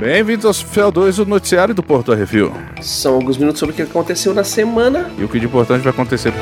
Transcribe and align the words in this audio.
Bem-vindos 0.00 0.46
ao 0.46 0.54
FEL 0.54 0.90
2, 0.90 1.18
o 1.18 1.24
noticiário 1.26 1.74
do 1.74 1.82
Porto 1.82 2.14
Review. 2.14 2.52
São 2.80 3.16
alguns 3.16 3.36
minutos 3.36 3.60
sobre 3.60 3.74
o 3.74 3.76
que 3.76 3.82
aconteceu 3.82 4.32
na 4.32 4.42
semana. 4.42 5.10
E 5.18 5.24
o 5.24 5.28
que 5.28 5.38
de 5.38 5.44
importante 5.44 5.82
vai 5.82 5.92
acontecer. 5.92 6.32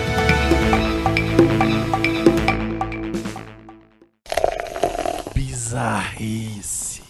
Bizarrice. 5.35 7.02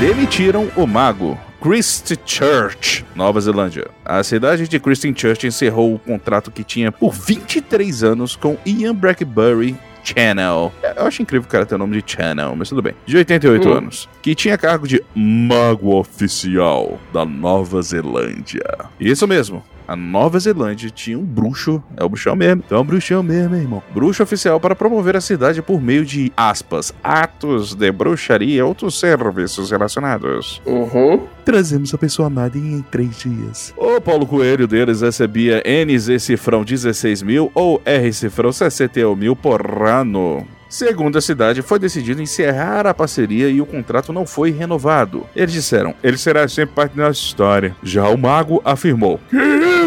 Demitiram 0.00 0.68
o 0.76 0.84
mago. 0.84 1.38
Christchurch, 1.64 3.06
Nova 3.16 3.40
Zelândia. 3.40 3.86
A 4.04 4.22
cidade 4.22 4.68
de 4.68 4.78
Christchurch 4.78 5.46
encerrou 5.46 5.94
o 5.94 5.98
contrato 5.98 6.50
que 6.50 6.62
tinha 6.62 6.92
por 6.92 7.14
23 7.14 8.04
anos 8.04 8.36
com 8.36 8.58
Ian 8.66 8.94
Blackberry 8.94 9.74
Channel. 10.04 10.72
Eu 10.96 11.06
acho 11.06 11.22
incrível 11.22 11.46
o 11.46 11.50
cara 11.50 11.64
ter 11.66 11.74
o 11.74 11.78
nome 11.78 12.00
de 12.02 12.12
Channel, 12.12 12.54
mas 12.56 12.68
tudo 12.68 12.82
bem. 12.82 12.94
De 13.06 13.16
88 13.16 13.68
Hum. 13.68 13.72
anos. 13.72 14.08
Que 14.22 14.34
tinha 14.34 14.56
cargo 14.58 14.86
de 14.86 15.02
Mago 15.14 15.94
Oficial 15.96 16.98
da 17.12 17.24
Nova 17.24 17.80
Zelândia. 17.82 18.62
Isso 19.00 19.26
mesmo. 19.26 19.62
A 19.86 19.94
Nova 19.94 20.38
Zelândia 20.38 20.88
tinha 20.88 21.18
um 21.18 21.22
bruxo, 21.22 21.82
é 21.94 22.02
o 22.02 22.08
bruxão 22.08 22.34
mesmo, 22.34 22.62
então 22.64 22.78
é 22.78 22.80
um 22.80 22.84
bruxão 22.86 23.22
mesmo, 23.22 23.54
irmão. 23.54 23.82
Bruxo 23.92 24.22
oficial 24.22 24.58
para 24.58 24.74
promover 24.74 25.14
a 25.14 25.20
cidade 25.20 25.60
por 25.60 25.78
meio 25.78 26.06
de, 26.06 26.32
aspas, 26.34 26.94
atos 27.04 27.74
de 27.74 27.92
bruxaria 27.92 28.56
e 28.60 28.62
outros 28.62 28.98
serviços 28.98 29.70
relacionados. 29.70 30.62
Uhum. 30.64 31.26
Trazemos 31.44 31.92
a 31.92 31.98
pessoa 31.98 32.28
amada 32.28 32.56
em 32.56 32.80
três 32.90 33.18
dias. 33.18 33.74
O 33.76 34.00
Paulo 34.00 34.24
Coelho 34.26 34.66
deles 34.66 35.02
recebia 35.02 35.62
NZ 35.66 36.22
cifrão 36.22 36.64
16 36.64 37.22
mil 37.22 37.52
ou 37.54 37.82
R 37.84 38.10
cifrão 38.10 38.50
61 38.50 39.14
mil 39.14 39.36
por 39.36 39.60
ano. 40.00 40.46
Segundo 40.68 41.16
a 41.16 41.20
cidade, 41.20 41.62
foi 41.62 41.78
decidido 41.78 42.20
encerrar 42.20 42.84
a 42.84 42.92
parceria 42.92 43.48
e 43.48 43.60
o 43.60 43.66
contrato 43.66 44.12
não 44.12 44.26
foi 44.26 44.50
renovado. 44.50 45.24
Eles 45.36 45.52
disseram, 45.52 45.94
ele 46.02 46.18
será 46.18 46.48
sempre 46.48 46.74
parte 46.74 46.96
da 46.96 47.06
nossa 47.06 47.20
história. 47.20 47.76
Já 47.80 48.08
o 48.08 48.18
mago 48.18 48.60
afirmou, 48.64 49.20
que 49.30 49.36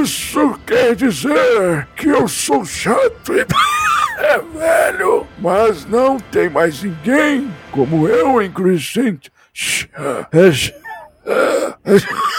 isso 0.01 0.57
quer 0.65 0.95
dizer 0.95 1.87
que 1.93 2.07
eu 2.07 2.25
sou 2.27 2.63
chato 2.63 3.33
e 3.33 3.41
é 4.23 4.39
velho, 4.57 5.27
mas 5.39 5.85
não 5.85 6.19
tem 6.19 6.49
mais 6.49 6.81
ninguém 6.81 7.51
como 7.69 8.07
eu 8.07 8.41
em 8.41 8.49
Crescent. 8.49 9.27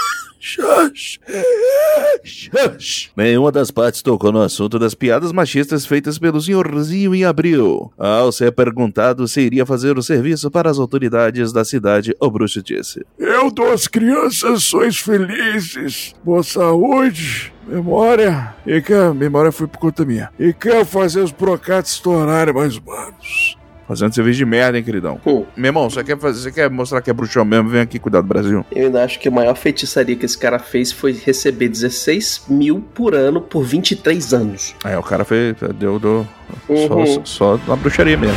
Nenhuma 3.16 3.52
das 3.52 3.70
partes 3.70 4.02
tocou 4.02 4.32
no 4.32 4.40
assunto 4.40 4.78
das 4.78 4.94
piadas 4.94 5.32
machistas 5.32 5.86
feitas 5.86 6.18
pelo 6.18 6.40
senhorzinho 6.40 7.14
em 7.14 7.24
abril. 7.24 7.92
Ao 7.96 8.32
ser 8.32 8.52
perguntado 8.52 9.26
se 9.28 9.40
iria 9.40 9.66
fazer 9.66 9.98
o 9.98 10.02
serviço 10.02 10.50
para 10.50 10.70
as 10.70 10.78
autoridades 10.78 11.52
da 11.52 11.64
cidade, 11.64 12.14
o 12.20 12.30
bruxo 12.30 12.62
disse: 12.62 13.04
Eu 13.18 13.50
dou 13.50 13.72
às 13.72 13.86
crianças 13.86 14.64
sonhos 14.64 14.98
felizes, 14.98 16.14
boa 16.24 16.42
saúde, 16.42 17.52
memória. 17.66 18.54
E 18.66 18.80
que 18.80 18.94
a 18.94 19.12
memória 19.12 19.52
foi 19.52 19.66
por 19.66 19.78
conta 19.78 20.04
minha. 20.04 20.30
E 20.38 20.52
quero 20.52 20.84
fazer 20.84 21.20
os 21.20 21.32
brocates 21.32 21.92
estourarem 21.92 22.54
mais 22.54 22.76
humanos. 22.76 23.57
Fazendo 23.89 24.14
serviço 24.14 24.36
de 24.36 24.44
merda, 24.44 24.77
hein, 24.77 24.84
queridão? 24.84 25.19
Hum. 25.27 25.47
Meu 25.56 25.70
irmão, 25.70 25.89
você 25.89 26.05
quer, 26.05 26.19
fazer, 26.19 26.42
você 26.42 26.53
quer 26.53 26.69
mostrar 26.70 27.00
que 27.00 27.08
é 27.08 27.12
bruxão 27.12 27.42
mesmo? 27.44 27.70
Vem 27.70 27.81
aqui 27.81 27.98
cuidar 27.98 28.20
do 28.20 28.27
Brasil. 28.28 28.64
Eu 28.70 28.86
ainda 28.86 29.03
acho 29.03 29.19
que 29.19 29.28
a 29.28 29.31
maior 29.31 29.55
feitiçaria 29.56 30.14
que 30.14 30.27
esse 30.27 30.36
cara 30.36 30.58
fez 30.58 30.92
foi 30.92 31.12
receber 31.12 31.69
16 31.69 32.44
mil 32.50 32.84
por 32.94 33.14
ano 33.14 33.41
por 33.41 33.64
23 33.64 34.34
anos. 34.34 34.75
É, 34.84 34.98
o 34.98 35.03
cara 35.03 35.25
fez. 35.25 35.56
Deu. 35.78 35.98
deu 35.98 36.27
Uhum. 36.69 37.06
só, 37.25 37.56
só 37.56 37.61
na 37.66 37.77
bruxaria 37.77 38.16
mesmo. 38.16 38.36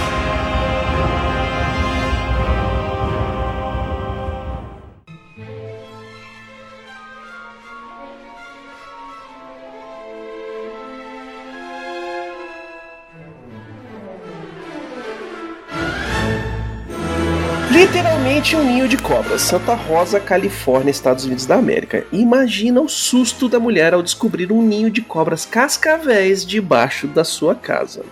Literalmente 18.41 18.55
um 18.55 18.63
ninho 18.63 18.87
de 18.87 18.97
cobras. 18.97 19.41
Santa 19.43 19.75
Rosa, 19.75 20.19
Califórnia, 20.19 20.89
Estados 20.89 21.25
Unidos 21.25 21.45
da 21.45 21.57
América. 21.57 22.07
Imagina 22.11 22.81
o 22.81 22.89
susto 22.89 23.47
da 23.47 23.59
mulher 23.59 23.93
ao 23.93 24.01
descobrir 24.01 24.51
um 24.51 24.63
ninho 24.63 24.89
de 24.89 24.99
cobras 24.99 25.45
cascavéis 25.45 26.43
debaixo 26.43 27.05
da 27.05 27.23
sua 27.23 27.53
casa. 27.53 28.03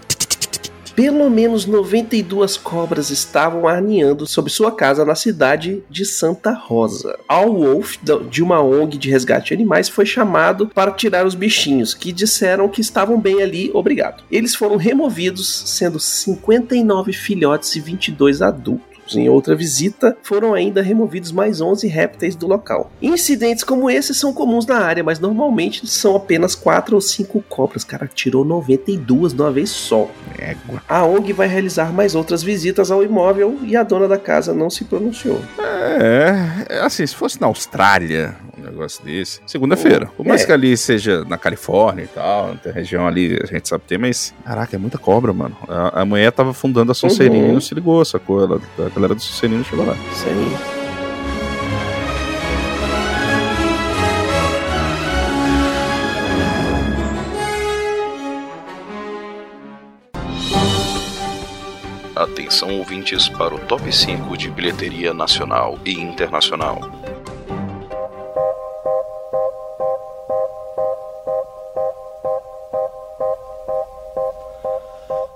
Pelo 0.95 1.29
menos 1.31 1.65
92 1.65 2.57
cobras 2.57 3.09
estavam 3.09 3.67
arneando 3.67 4.27
sobre 4.27 4.51
sua 4.51 4.71
casa 4.71 5.03
na 5.03 5.15
cidade 5.15 5.81
de 5.89 6.05
Santa 6.05 6.51
Rosa. 6.51 7.17
Al 7.27 7.51
Wolf, 7.51 7.95
de 8.29 8.43
uma 8.43 8.61
ONG 8.61 8.99
de 8.99 9.09
resgate 9.09 9.47
de 9.47 9.53
animais, 9.55 9.89
foi 9.89 10.05
chamado 10.05 10.67
para 10.67 10.91
tirar 10.91 11.25
os 11.25 11.33
bichinhos, 11.33 11.95
que 11.95 12.11
disseram 12.11 12.69
que 12.69 12.81
estavam 12.81 13.19
bem 13.19 13.41
ali, 13.41 13.71
obrigado. 13.73 14.23
Eles 14.29 14.53
foram 14.53 14.75
removidos, 14.75 15.63
sendo 15.65 15.99
59 15.99 17.13
filhotes 17.13 17.75
e 17.75 17.79
22 17.79 18.43
adultos. 18.43 18.88
Em 19.15 19.29
outra 19.29 19.55
visita, 19.55 20.17
foram 20.21 20.53
ainda 20.53 20.81
removidos 20.81 21.31
mais 21.31 21.61
11 21.61 21.87
répteis 21.87 22.35
do 22.35 22.47
local. 22.47 22.91
Incidentes 23.01 23.63
como 23.63 23.89
esses 23.89 24.17
são 24.17 24.33
comuns 24.33 24.65
na 24.65 24.79
área, 24.79 25.03
mas 25.03 25.19
normalmente 25.19 25.87
são 25.87 26.15
apenas 26.15 26.55
4 26.55 26.95
ou 26.95 27.01
5 27.01 27.43
cobras. 27.47 27.83
Cara, 27.83 28.07
tirou 28.07 28.43
92 28.45 29.33
de 29.33 29.41
uma 29.41 29.51
vez 29.51 29.69
só. 29.69 30.09
Égua. 30.37 30.81
A 30.87 31.05
ONG 31.05 31.33
vai 31.33 31.47
realizar 31.47 31.91
mais 31.91 32.15
outras 32.15 32.43
visitas 32.43 32.91
ao 32.91 33.03
imóvel 33.03 33.59
e 33.63 33.75
a 33.75 33.83
dona 33.83 34.07
da 34.07 34.17
casa 34.17 34.53
não 34.53 34.69
se 34.69 34.85
pronunciou. 34.85 35.39
É, 35.59 36.75
é, 36.77 36.79
assim, 36.79 37.05
se 37.05 37.15
fosse 37.15 37.39
na 37.39 37.47
Austrália, 37.47 38.35
um 38.59 38.63
negócio 38.63 39.03
desse, 39.03 39.41
segunda-feira. 39.47 40.07
Por 40.17 40.25
mais 40.25 40.41
É. 40.43 40.45
que 40.45 40.51
ali 40.51 40.75
seja 40.77 41.23
na 41.25 41.37
Califórnia 41.37 42.03
e 42.03 42.07
tal, 42.07 42.55
tem 42.55 42.71
região 42.71 43.07
ali, 43.07 43.39
a 43.41 43.45
gente 43.45 43.67
sabe 43.67 43.83
ter, 43.87 43.97
mas. 43.97 44.33
Caraca, 44.45 44.75
é 44.75 44.79
muita 44.79 44.97
cobra, 44.97 45.31
mano. 45.33 45.55
A, 45.67 46.01
a 46.01 46.05
mulher 46.05 46.31
tava 46.31 46.53
fundando 46.53 46.91
a 46.91 46.95
Sonserina 46.95 47.35
Uhum. 47.45 47.49
e 47.49 47.53
não 47.53 47.61
se 47.61 47.73
ligou, 47.73 48.03
sacou? 48.05 48.43
Ela, 48.43 48.61
a 48.85 48.89
galera 48.89 49.15
do 49.15 49.21
Sonserina 49.21 49.63
chegou 49.63 49.85
lá. 49.85 49.95
Isso 50.11 50.25
aí. 50.27 50.79
Atenção 62.15 62.77
ouvintes 62.79 63.29
para 63.29 63.55
o 63.55 63.59
top 63.59 63.91
5 63.95 64.35
de 64.35 64.49
bilheteria 64.49 65.13
nacional 65.13 65.79
e 65.85 65.93
internacional. 65.93 66.81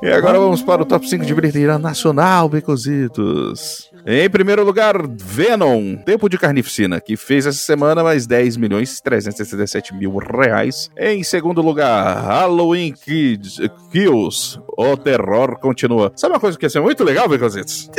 E 0.04 0.12
agora 0.12 0.38
vamos 0.38 0.62
para 0.62 0.82
o 0.82 0.86
top 0.86 1.08
5 1.08 1.24
de 1.24 1.34
bilheteria 1.34 1.80
nacional, 1.80 2.50
Becositos. 2.50 3.90
Em 4.06 4.30
primeiro 4.30 4.62
lugar, 4.62 4.98
Venom, 5.08 5.96
Tempo 5.96 6.28
de 6.28 6.38
Carnificina, 6.38 7.00
que 7.00 7.16
fez 7.16 7.46
essa 7.46 7.60
semana 7.60 8.04
mais 8.04 8.28
10 8.28 8.58
milhões 8.58 9.00
367 9.00 9.96
mil 9.96 10.18
reais. 10.18 10.90
Em 10.98 11.24
segundo 11.24 11.62
lugar, 11.62 12.22
Halloween 12.22 12.92
Kids, 12.92 13.62
Kills, 13.94 14.60
o 14.78 14.98
terror 14.98 15.58
continua. 15.58 16.12
Sabe 16.18 16.34
uma 16.34 16.40
coisa 16.42 16.58
que 16.58 16.66
ia 16.66 16.70
ser 16.70 16.82
muito 16.82 17.02
legal, 17.02 17.30
Becositos? 17.30 17.90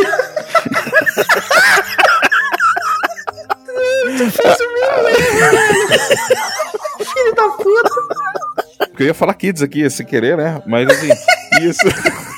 Filho 6.99 7.35
da 7.35 7.49
puta! 7.49 7.91
Porque 8.91 9.05
eu 9.05 9.07
ia 9.07 9.15
falar 9.15 9.33
Kids 9.33 9.63
aqui, 9.63 9.89
sem 9.89 10.05
querer, 10.05 10.37
né? 10.37 10.63
Mas 10.67 10.87
assim, 10.89 11.09
isso. 11.63 11.81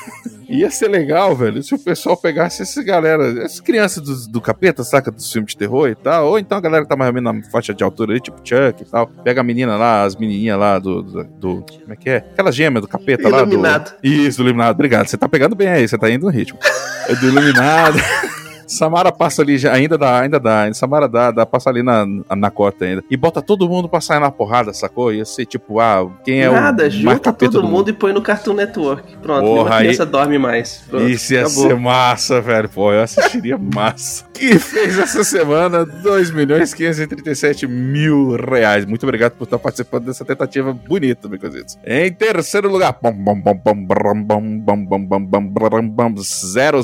Ia 0.49 0.71
ser 0.71 0.87
legal, 0.87 1.35
velho, 1.35 1.61
se 1.61 1.75
o 1.75 1.77
pessoal 1.79 2.15
pegasse 2.15 2.61
essa 2.61 2.81
galera, 2.81 3.43
essas 3.43 3.59
crianças 3.59 4.01
do, 4.01 4.31
do 4.31 4.39
capeta, 4.41 4.81
saca? 4.81 5.11
Dos 5.11 5.29
filmes 5.29 5.51
de 5.51 5.57
terror 5.57 5.89
e 5.89 5.95
tal. 5.95 6.27
Ou 6.29 6.39
então 6.39 6.57
a 6.57 6.61
galera 6.61 6.83
que 6.85 6.89
tá 6.89 6.95
mais 6.95 7.09
ou 7.09 7.13
menos 7.13 7.33
na 7.43 7.51
faixa 7.51 7.73
de 7.73 7.83
altura 7.83 8.13
aí, 8.13 8.21
tipo 8.21 8.37
Chuck 8.37 8.81
e 8.81 8.85
tal. 8.85 9.07
Pega 9.25 9.41
a 9.41 9.43
menina 9.43 9.75
lá, 9.75 10.03
as 10.03 10.15
menininhas 10.15 10.57
lá 10.57 10.79
do, 10.79 11.03
do, 11.03 11.23
do- 11.25 11.65
Como 11.81 11.91
é 11.91 11.95
que 11.97 12.09
é? 12.09 12.17
Aquela 12.17 12.49
gêmea 12.49 12.79
do 12.79 12.87
capeta 12.87 13.27
lá. 13.27 13.39
Iluminado. 13.39 13.93
Do, 14.01 14.07
isso, 14.07 14.37
do 14.37 14.45
Iluminado. 14.45 14.75
Obrigado. 14.75 15.07
Você 15.07 15.17
tá 15.17 15.27
pegando 15.27 15.53
bem 15.53 15.67
aí, 15.67 15.85
você 15.85 15.97
tá 15.97 16.09
indo 16.09 16.25
no 16.25 16.31
ritmo. 16.31 16.57
É 17.09 17.13
do 17.15 17.27
Iluminado. 17.27 17.97
Samara 18.67 19.11
passa 19.11 19.41
ali, 19.41 19.57
já, 19.57 19.73
ainda 19.73 19.97
dá, 19.97 20.19
ainda 20.19 20.39
dá. 20.39 20.71
Samara 20.73 21.07
dá, 21.07 21.31
dá 21.31 21.45
passa 21.45 21.69
ali 21.69 21.81
na, 21.81 22.05
na 22.35 22.51
cota 22.51 22.85
ainda. 22.85 23.03
E 23.09 23.15
bota 23.15 23.41
todo 23.41 23.67
mundo 23.69 23.87
pra 23.87 24.01
sair 24.01 24.19
na 24.19 24.29
porrada, 24.29 24.73
sacou? 24.73 25.11
Ia 25.13 25.23
ser 25.25 25.45
tipo, 25.45 25.79
ah, 25.79 26.09
quem 26.23 26.41
é 26.41 26.49
Nada, 26.49 26.57
o. 26.57 26.61
Nada, 26.61 26.89
junta 26.89 27.33
todo 27.33 27.63
mundo, 27.63 27.71
mundo 27.71 27.89
e 27.89 27.93
põe 27.93 28.13
no 28.13 28.21
Cartoon 28.21 28.53
Network. 28.53 29.17
Pronto, 29.17 29.41
Porra, 29.41 29.75
aí... 29.75 29.85
criança 29.85 30.05
dorme 30.05 30.37
mais. 30.37 30.83
Pronto, 30.89 31.07
Isso 31.07 31.33
ia 31.33 31.45
acabou. 31.45 31.67
ser 31.67 31.75
massa, 31.75 32.41
velho. 32.41 32.69
Pô, 32.69 32.91
eu 32.91 33.01
assistiria 33.01 33.57
massa. 33.57 34.25
que 34.33 34.59
fez 34.59 34.99
essa 34.99 35.23
semana 35.23 35.85
2 35.85 36.31
milhões 36.31 36.73
537 36.73 37.65
mil 37.67 38.35
reais. 38.35 38.85
Muito 38.85 39.03
obrigado 39.03 39.33
por 39.33 39.45
estar 39.45 39.57
participando 39.57 40.05
dessa 40.05 40.25
tentativa 40.25 40.73
bonita, 40.73 41.27
meu 41.27 41.39
cozidos. 41.39 41.77
Em 41.85 42.11
terceiro 42.11 42.69
lugar, 42.69 42.93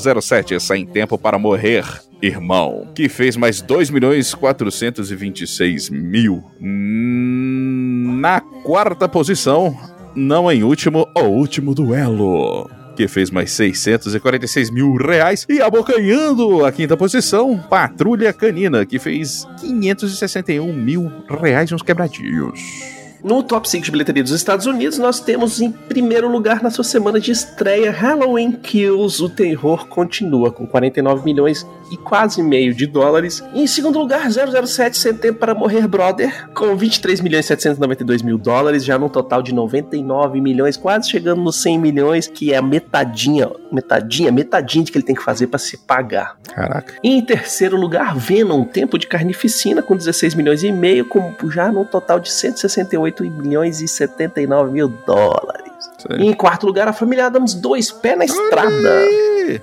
007, 0.09 0.59
sem 0.59 0.85
tempo 0.85 1.17
para 1.17 1.37
morrer 1.37 1.72
Irmão, 2.21 2.87
que 2.95 3.09
fez 3.09 3.35
mais 3.35 3.61
2 3.61 3.89
milhões 3.89 4.33
426 4.33 5.89
mil. 5.89 6.43
Na 6.59 8.39
quarta 8.39 9.09
posição, 9.09 9.77
não 10.15 10.49
em 10.49 10.63
último, 10.63 11.07
o 11.15 11.23
último 11.23 11.75
duelo. 11.75 12.69
Que 12.95 13.07
fez 13.07 13.29
mais 13.29 13.51
646 13.51 14.69
mil 14.69 14.93
reais. 14.95 15.45
E 15.49 15.61
abocanhando 15.61 16.65
a 16.65 16.71
quinta 16.71 16.95
posição, 16.95 17.57
Patrulha 17.57 18.31
Canina, 18.31 18.85
que 18.85 18.99
fez 18.99 19.45
561 19.59 20.71
mil 20.71 21.11
reais 21.27 21.71
uns 21.71 21.81
quebradinhos. 21.81 23.02
No 23.23 23.41
top 23.41 23.69
5 23.69 23.85
de 23.85 23.91
bilheteria 23.91 24.21
dos 24.21 24.33
Estados 24.33 24.65
Unidos, 24.65 24.97
nós 24.97 25.21
temos 25.21 25.61
em 25.61 25.71
primeiro 25.71 26.29
lugar 26.29 26.61
na 26.61 26.69
sua 26.69 26.83
semana 26.83 27.21
de 27.21 27.31
estreia 27.31 27.89
Halloween 27.89 28.51
Kills. 28.51 29.23
O 29.23 29.29
terror 29.29 29.87
continua 29.87 30.51
com 30.51 30.67
49 30.67 31.23
milhões 31.23 31.65
e 31.89 31.95
quase 31.95 32.43
meio 32.43 32.73
de 32.73 32.85
dólares. 32.85 33.41
Em 33.53 33.65
segundo 33.65 33.97
lugar, 33.97 34.29
007 34.29 34.97
Sem 34.97 35.13
Tempo 35.13 35.39
para 35.39 35.55
Morrer 35.55 35.87
Brother, 35.87 36.49
com 36.53 36.75
23 36.75 37.21
milhões 37.21 37.45
e 37.45 37.47
792 37.47 38.21
mil 38.21 38.37
dólares, 38.37 38.83
já 38.83 38.99
num 38.99 39.07
total 39.07 39.41
de 39.41 39.53
99 39.53 40.41
milhões, 40.41 40.75
quase 40.75 41.09
chegando 41.09 41.41
nos 41.41 41.61
100 41.61 41.79
milhões, 41.79 42.27
que 42.27 42.51
é 42.51 42.57
a 42.57 42.61
metadinha, 42.61 43.49
metadinha, 43.73 44.31
metadinha 44.31 44.85
de 44.85 44.91
que 44.91 44.97
ele 44.97 45.05
tem 45.05 45.15
que 45.15 45.23
fazer 45.23 45.47
para 45.47 45.59
se 45.59 45.77
pagar. 45.77 46.37
Caraca. 46.53 46.93
E 47.03 47.17
em 47.17 47.21
terceiro 47.21 47.75
lugar, 47.77 48.15
Venom, 48.15 48.63
Tempo 48.63 48.97
de 48.97 49.07
Carnificina, 49.07 49.81
com 49.81 49.95
16 49.95 50.35
milhões 50.35 50.63
e 50.63 50.71
meio, 50.71 51.05
com 51.05 51.33
já 51.49 51.71
num 51.71 51.85
total 51.85 52.19
de 52.19 52.31
168 52.31 53.23
milhões 53.23 53.81
e 53.81 53.87
79 53.87 54.71
mil 54.71 54.87
dólares. 54.87 55.73
E 56.17 56.25
em 56.25 56.33
quarto 56.33 56.65
lugar, 56.65 56.87
a 56.87 56.93
família 56.93 57.27
Adams 57.27 57.53
2, 57.53 57.91
Pé 57.93 58.15
na 58.15 58.25
Estrada, 58.25 59.05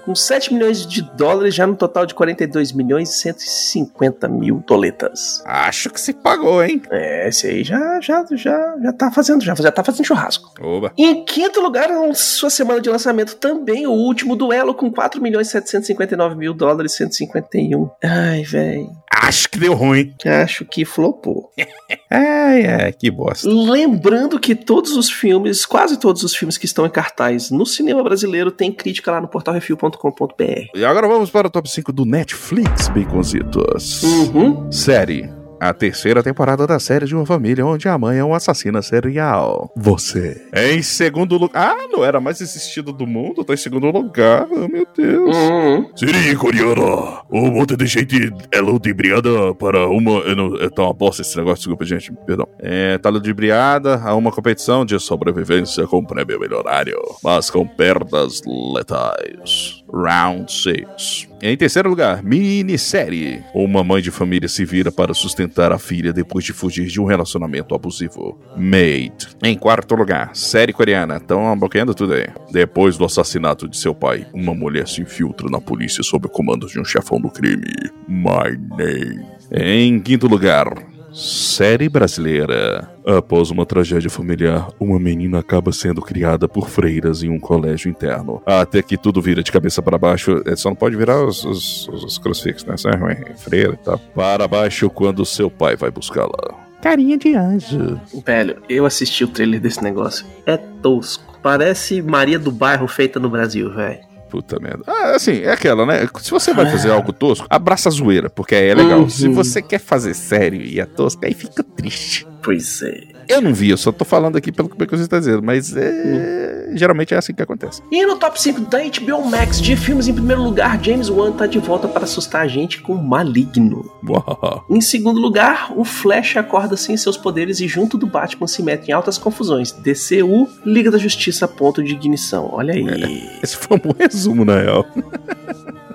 Com 0.04 0.14
7 0.14 0.54
milhões 0.54 0.86
de 0.86 1.02
dólares, 1.02 1.54
já 1.54 1.66
no 1.66 1.76
total 1.76 2.06
de 2.06 2.14
42 2.14 2.72
milhões 2.72 3.10
e 3.10 3.18
150 3.18 4.28
mil 4.28 4.62
doletas. 4.66 5.42
Acho 5.44 5.90
que 5.90 6.00
se 6.00 6.12
pagou, 6.12 6.62
hein? 6.62 6.82
É, 6.90 7.28
esse 7.28 7.46
aí 7.46 7.64
já, 7.64 8.00
já, 8.00 8.24
já, 8.32 8.76
já 8.82 8.92
tá 8.92 9.10
fazendo, 9.10 9.44
já, 9.44 9.54
já 9.54 9.72
tá 9.72 9.82
fazendo 9.82 10.06
churrasco. 10.06 10.52
Oba. 10.60 10.92
E 10.96 11.04
em 11.04 11.24
quinto 11.24 11.60
lugar, 11.60 11.88
na 11.88 12.14
sua 12.14 12.50
semana 12.50 12.80
de 12.80 12.90
lançamento, 12.90 13.36
também 13.36 13.86
o 13.86 13.92
último 13.92 14.36
duelo 14.36 14.74
com 14.74 14.90
4 14.90 15.20
milhões 15.20 15.48
e 15.48 15.50
759 15.50 16.34
mil 16.36 16.54
dólares, 16.54 16.92
151. 16.92 17.90
Ai, 18.02 18.42
velho. 18.42 18.90
Acho 19.12 19.48
que 19.50 19.58
deu 19.58 19.74
ruim. 19.74 20.14
Acho 20.24 20.64
que 20.64 20.84
flopou. 20.84 21.50
Ai, 22.10 22.62
é, 22.62 22.92
que 22.92 23.10
bosta. 23.10 23.48
Lembrando 23.48 24.40
que 24.40 24.54
todos 24.54 24.96
os 24.96 25.10
filmes, 25.10 25.66
quase 25.66 25.98
todos 25.98 26.22
os 26.22 26.34
filmes 26.34 26.56
que 26.56 26.64
estão 26.64 26.86
em 26.86 26.90
cartaz 26.90 27.50
no 27.50 27.66
cinema 27.66 28.02
brasileiro, 28.02 28.50
tem 28.50 28.72
crítica 28.72 29.10
lá 29.10 29.20
no 29.20 29.28
portalrefil.com.br. 29.76 30.70
E 30.74 30.84
agora 30.84 31.08
vamos 31.08 31.30
para 31.30 31.48
o 31.48 31.50
top 31.50 31.68
5 31.70 31.92
do 31.92 32.04
Netflix, 32.04 32.88
Baconzitos. 32.88 34.02
Uhum. 34.02 34.70
Série. 34.70 35.39
A 35.60 35.74
terceira 35.74 36.22
temporada 36.22 36.66
da 36.66 36.78
série 36.78 37.04
de 37.04 37.14
uma 37.14 37.26
família 37.26 37.66
onde 37.66 37.86
a 37.86 37.98
mãe 37.98 38.16
é 38.16 38.24
uma 38.24 38.38
assassina 38.38 38.80
serial. 38.80 39.70
Você. 39.76 40.40
Em 40.54 40.80
segundo 40.80 41.36
lugar. 41.36 41.74
Ah, 41.76 41.86
não 41.92 42.02
era 42.02 42.18
mais 42.18 42.40
assistido 42.40 42.94
do 42.94 43.06
mundo? 43.06 43.44
Tá 43.44 43.52
em 43.52 43.58
segundo 43.58 43.90
lugar. 43.90 44.46
Oh, 44.50 44.66
meu 44.66 44.86
Deus. 44.96 45.36
Uhum. 45.36 45.90
Série 45.94 46.34
coreana. 46.34 47.20
Um 47.30 47.50
monte 47.50 47.76
de 47.76 47.86
gente 47.86 48.32
é 48.50 48.58
ludibriada 48.58 49.54
para 49.54 49.86
uma. 49.86 50.20
Eu 50.20 50.34
não, 50.34 50.70
tá 50.70 50.84
uma 50.84 50.94
bosta 50.94 51.20
esse 51.20 51.36
negócio, 51.36 51.58
desculpa, 51.58 51.84
gente. 51.84 52.10
Perdão. 52.26 52.48
É, 52.58 52.96
tá 52.96 53.10
ludibriada 53.10 53.96
a 54.02 54.14
uma 54.14 54.32
competição 54.32 54.86
de 54.86 54.98
sobrevivência 54.98 55.86
com 55.86 56.02
prêmio 56.02 56.40
milionário, 56.40 56.98
mas 57.22 57.50
com 57.50 57.66
perdas 57.66 58.40
letais. 58.74 59.79
Round 59.92 60.52
6. 60.52 61.28
Em 61.42 61.56
terceiro 61.56 61.88
lugar, 61.88 62.22
minissérie. 62.22 63.42
Uma 63.54 63.82
mãe 63.82 64.02
de 64.02 64.10
família 64.10 64.48
se 64.48 64.64
vira 64.64 64.92
para 64.92 65.14
sustentar 65.14 65.72
a 65.72 65.78
filha 65.78 66.12
depois 66.12 66.44
de 66.44 66.52
fugir 66.52 66.86
de 66.86 67.00
um 67.00 67.04
relacionamento 67.04 67.74
abusivo. 67.74 68.38
Made. 68.56 69.28
Em 69.42 69.56
quarto 69.56 69.94
lugar, 69.94 70.34
série 70.34 70.72
coreana. 70.72 71.16
Estão 71.16 71.58
bloqueando 71.58 71.94
tudo 71.94 72.14
aí. 72.14 72.26
Depois 72.52 72.96
do 72.96 73.04
assassinato 73.04 73.68
de 73.68 73.76
seu 73.76 73.94
pai, 73.94 74.26
uma 74.34 74.54
mulher 74.54 74.86
se 74.86 75.00
infiltra 75.00 75.48
na 75.48 75.60
polícia 75.60 76.02
sob 76.02 76.26
o 76.26 76.30
comando 76.30 76.66
de 76.66 76.78
um 76.78 76.84
chefão 76.84 77.20
do 77.20 77.30
crime. 77.30 77.72
My 78.06 78.56
name. 78.76 79.24
Em 79.52 79.98
quinto 79.98 80.28
lugar, 80.28 80.66
Série 81.12 81.88
brasileira. 81.88 82.88
Após 83.06 83.50
uma 83.50 83.66
tragédia 83.66 84.10
familiar, 84.10 84.68
uma 84.78 84.98
menina 84.98 85.38
acaba 85.40 85.72
sendo 85.72 86.00
criada 86.00 86.48
por 86.48 86.68
freiras 86.68 87.22
em 87.22 87.28
um 87.28 87.40
colégio 87.40 87.90
interno. 87.90 88.42
Até 88.46 88.82
que 88.82 88.96
tudo 88.96 89.20
vira 89.20 89.42
de 89.42 89.50
cabeça 89.50 89.82
para 89.82 89.98
baixo. 89.98 90.42
É, 90.46 90.54
Só 90.54 90.68
não 90.68 90.76
pode 90.76 90.96
virar 90.96 91.24
os, 91.24 91.44
os, 91.44 91.88
os 91.88 92.18
crucifixos, 92.18 92.64
né? 92.66 92.74
Isso 92.74 92.88
é 92.88 92.96
ruim. 92.96 93.16
Freira 93.36 93.74
e 93.74 93.84
tal. 93.84 93.98
Para 94.14 94.46
baixo 94.46 94.88
quando 94.90 95.24
seu 95.24 95.50
pai 95.50 95.76
vai 95.76 95.90
buscá-la. 95.90 96.70
Carinha 96.80 97.18
de 97.18 97.34
anjo. 97.34 98.00
Velho, 98.24 98.56
eu 98.68 98.86
assisti 98.86 99.24
o 99.24 99.28
trailer 99.28 99.60
desse 99.60 99.82
negócio. 99.82 100.24
É 100.46 100.56
tosco. 100.56 101.38
Parece 101.42 102.00
Maria 102.02 102.38
do 102.38 102.50
Bairro 102.50 102.86
feita 102.86 103.18
no 103.18 103.28
Brasil, 103.28 103.72
velho. 103.74 103.98
Puta 104.30 104.60
merda. 104.60 104.84
Ah, 104.86 105.16
assim, 105.16 105.40
é 105.40 105.50
aquela, 105.52 105.84
né? 105.84 106.08
Se 106.20 106.30
você 106.30 106.54
vai 106.54 106.70
fazer 106.70 106.90
algo 106.90 107.12
tosco, 107.12 107.46
abraça 107.50 107.88
a 107.88 107.92
zoeira, 107.92 108.30
porque 108.30 108.54
aí 108.54 108.68
é 108.68 108.74
legal. 108.74 109.00
Uhum. 109.00 109.08
Se 109.08 109.28
você 109.28 109.60
quer 109.60 109.80
fazer 109.80 110.14
sério 110.14 110.62
e 110.62 110.78
é 110.78 110.86
tosco, 110.86 111.26
aí 111.26 111.34
fica 111.34 111.64
triste. 111.64 112.26
Pois 112.42 112.80
é. 112.82 113.19
Eu 113.30 113.40
não 113.40 113.54
vi, 113.54 113.70
eu 113.70 113.76
só 113.76 113.92
tô 113.92 114.04
falando 114.04 114.36
aqui 114.36 114.50
pelo 114.50 114.68
que 114.68 114.96
você 114.96 115.08
tá 115.08 115.18
dizendo, 115.18 115.42
mas 115.42 115.74
é... 115.76 116.72
geralmente 116.74 117.14
é 117.14 117.16
assim 117.16 117.32
que 117.32 117.42
acontece. 117.42 117.82
E 117.90 118.04
no 118.04 118.16
top 118.16 118.40
5 118.40 118.62
da 118.62 118.78
HBO 118.78 119.24
Max 119.30 119.60
de 119.60 119.76
filmes, 119.76 120.08
em 120.08 120.14
primeiro 120.14 120.42
lugar, 120.42 120.82
James 120.82 121.08
Wan 121.08 121.32
tá 121.32 121.46
de 121.46 121.58
volta 121.58 121.88
para 121.88 122.04
assustar 122.04 122.42
a 122.42 122.48
gente 122.48 122.80
com 122.80 122.94
Maligno. 122.94 123.90
Uau. 124.06 124.66
Em 124.68 124.80
segundo 124.80 125.20
lugar, 125.20 125.72
o 125.76 125.84
Flash 125.84 126.36
acorda 126.36 126.76
sem 126.76 126.96
seus 126.96 127.16
poderes 127.16 127.60
e 127.60 127.68
junto 127.68 127.96
do 127.96 128.06
Batman 128.06 128.46
se 128.46 128.62
mete 128.62 128.88
em 128.88 128.92
altas 128.92 129.18
confusões. 129.18 129.72
DCU, 129.72 130.48
Liga 130.64 130.90
da 130.90 130.98
Justiça, 130.98 131.46
ponto 131.46 131.82
de 131.82 131.92
ignição. 131.92 132.50
Olha 132.52 132.74
aí. 132.74 133.28
Esse 133.42 133.56
foi 133.56 133.76
um 133.76 133.80
bom 133.80 133.94
resumo, 133.98 134.44
na 134.44 134.60
real. 134.60 134.86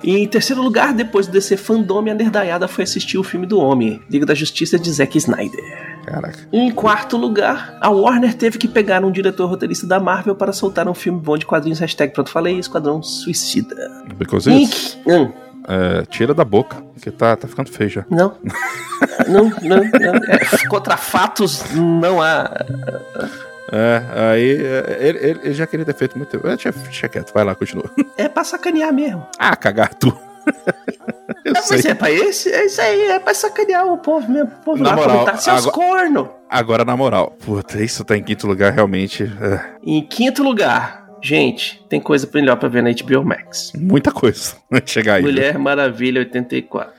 E 0.04 0.18
em 0.18 0.28
terceiro 0.28 0.62
lugar, 0.62 0.94
depois 0.94 1.28
do 1.28 1.34
DC 1.34 1.58
Fandom, 1.58 2.00
a 2.10 2.14
nerdaiada 2.14 2.68
foi 2.68 2.84
assistir 2.84 3.18
o 3.18 3.24
filme 3.24 3.46
do 3.46 3.60
Homem, 3.60 4.02
Liga 4.10 4.26
da 4.26 4.34
Justiça 4.34 4.78
de 4.78 4.92
Zack 4.92 5.18
Snyder. 5.18 5.96
Caraca. 6.06 6.48
Em 6.54 6.72
quarto 6.72 7.18
lugar, 7.18 7.78
a 7.82 7.90
Warner 7.90 8.34
teve 8.36 8.58
que 8.58 8.68
pegar 8.68 9.04
um 9.04 9.12
diretor 9.12 9.48
roteirista 9.50 9.88
da 9.88 10.00
Marvel 10.00 10.36
para 10.36 10.54
soltar 10.54 10.88
um 10.88 10.94
filme 10.94 11.20
bom 11.20 11.38
de 11.38 11.46
quadrinhos. 11.46 11.80
Hashtag 11.80 12.14
pronto, 12.14 12.30
falei, 12.30 12.60
Esquadrão 12.60 13.02
Suicida. 13.02 14.04
Because 14.16 14.50
it's, 14.50 14.98
hum, 15.06 15.32
é, 15.68 16.06
tira 16.06 16.34
da 16.34 16.46
boca, 16.46 16.84
que 17.02 17.10
tá, 17.10 17.36
tá 17.36 17.48
ficando 17.48 17.72
feio 17.72 17.90
já. 17.90 18.06
não. 18.10 18.36
não, 19.28 19.50
não, 19.64 19.84
não. 19.84 20.16
É, 20.28 20.68
contra 20.70 20.96
fatos 20.96 21.64
não 21.74 22.22
há. 22.22 22.52
É, 23.78 24.04
aí 24.32 24.52
é, 24.66 24.98
ele, 25.08 25.18
ele- 25.20 25.40
ele 25.44 25.54
já 25.54 25.68
queria 25.68 25.86
ter 25.86 25.96
feito 25.96 26.18
muito 26.18 26.30
tempo. 26.30 26.48
Deixa, 26.48 26.72
deixa 26.72 27.10
quieto, 27.10 27.34
vai 27.34 27.44
lá, 27.44 27.54
continua. 27.56 27.90
É 28.18 28.30
pra 28.30 28.44
sacanear 28.46 28.94
mesmo. 28.94 29.26
Ah, 29.38 29.56
cagar 29.56 29.94
tu. 29.96 30.16
Eu 31.44 31.54
É, 31.54 31.62
sei. 31.62 31.78
mas 31.78 31.86
é 31.86 31.94
pra 31.94 32.10
esse, 32.12 32.52
é 32.52 32.66
isso 32.66 32.82
aí, 32.82 33.02
é 33.12 33.20
pra 33.20 33.34
sacanear 33.34 33.86
o 33.88 33.98
povo 33.98 34.32
mesmo. 34.32 34.52
O 34.62 34.64
povo 34.64 34.82
Na 34.84 34.90
lá 34.92 34.96
moral, 34.96 35.12
comentar, 35.20 35.38
seus 35.40 35.68
agora- 35.68 35.72
corno. 35.74 36.30
Agora, 36.50 36.86
na 36.86 36.96
moral, 36.96 37.36
puta, 37.46 37.82
isso 37.84 38.04
tá 38.06 38.16
em 38.18 38.24
quinto 38.24 38.48
lugar, 38.48 38.72
realmente. 38.72 39.24
é, 39.24 39.60
Em 39.84 40.02
quinto 40.08 40.42
lugar, 40.44 41.08
gente, 41.22 41.84
tem 41.90 42.00
coisa 42.00 42.28
melhor 42.34 42.56
pra 42.58 42.70
ver 42.70 42.82
na 42.84 42.90
HBO 42.92 43.24
Max. 43.26 43.74
muita 43.76 44.12
coisa. 44.12 44.56
Chegar 44.86 45.16
aí. 45.16 45.24
né? 45.24 45.30
Mulher 45.32 45.58
Maravilha 45.60 46.20
84. 46.20 46.94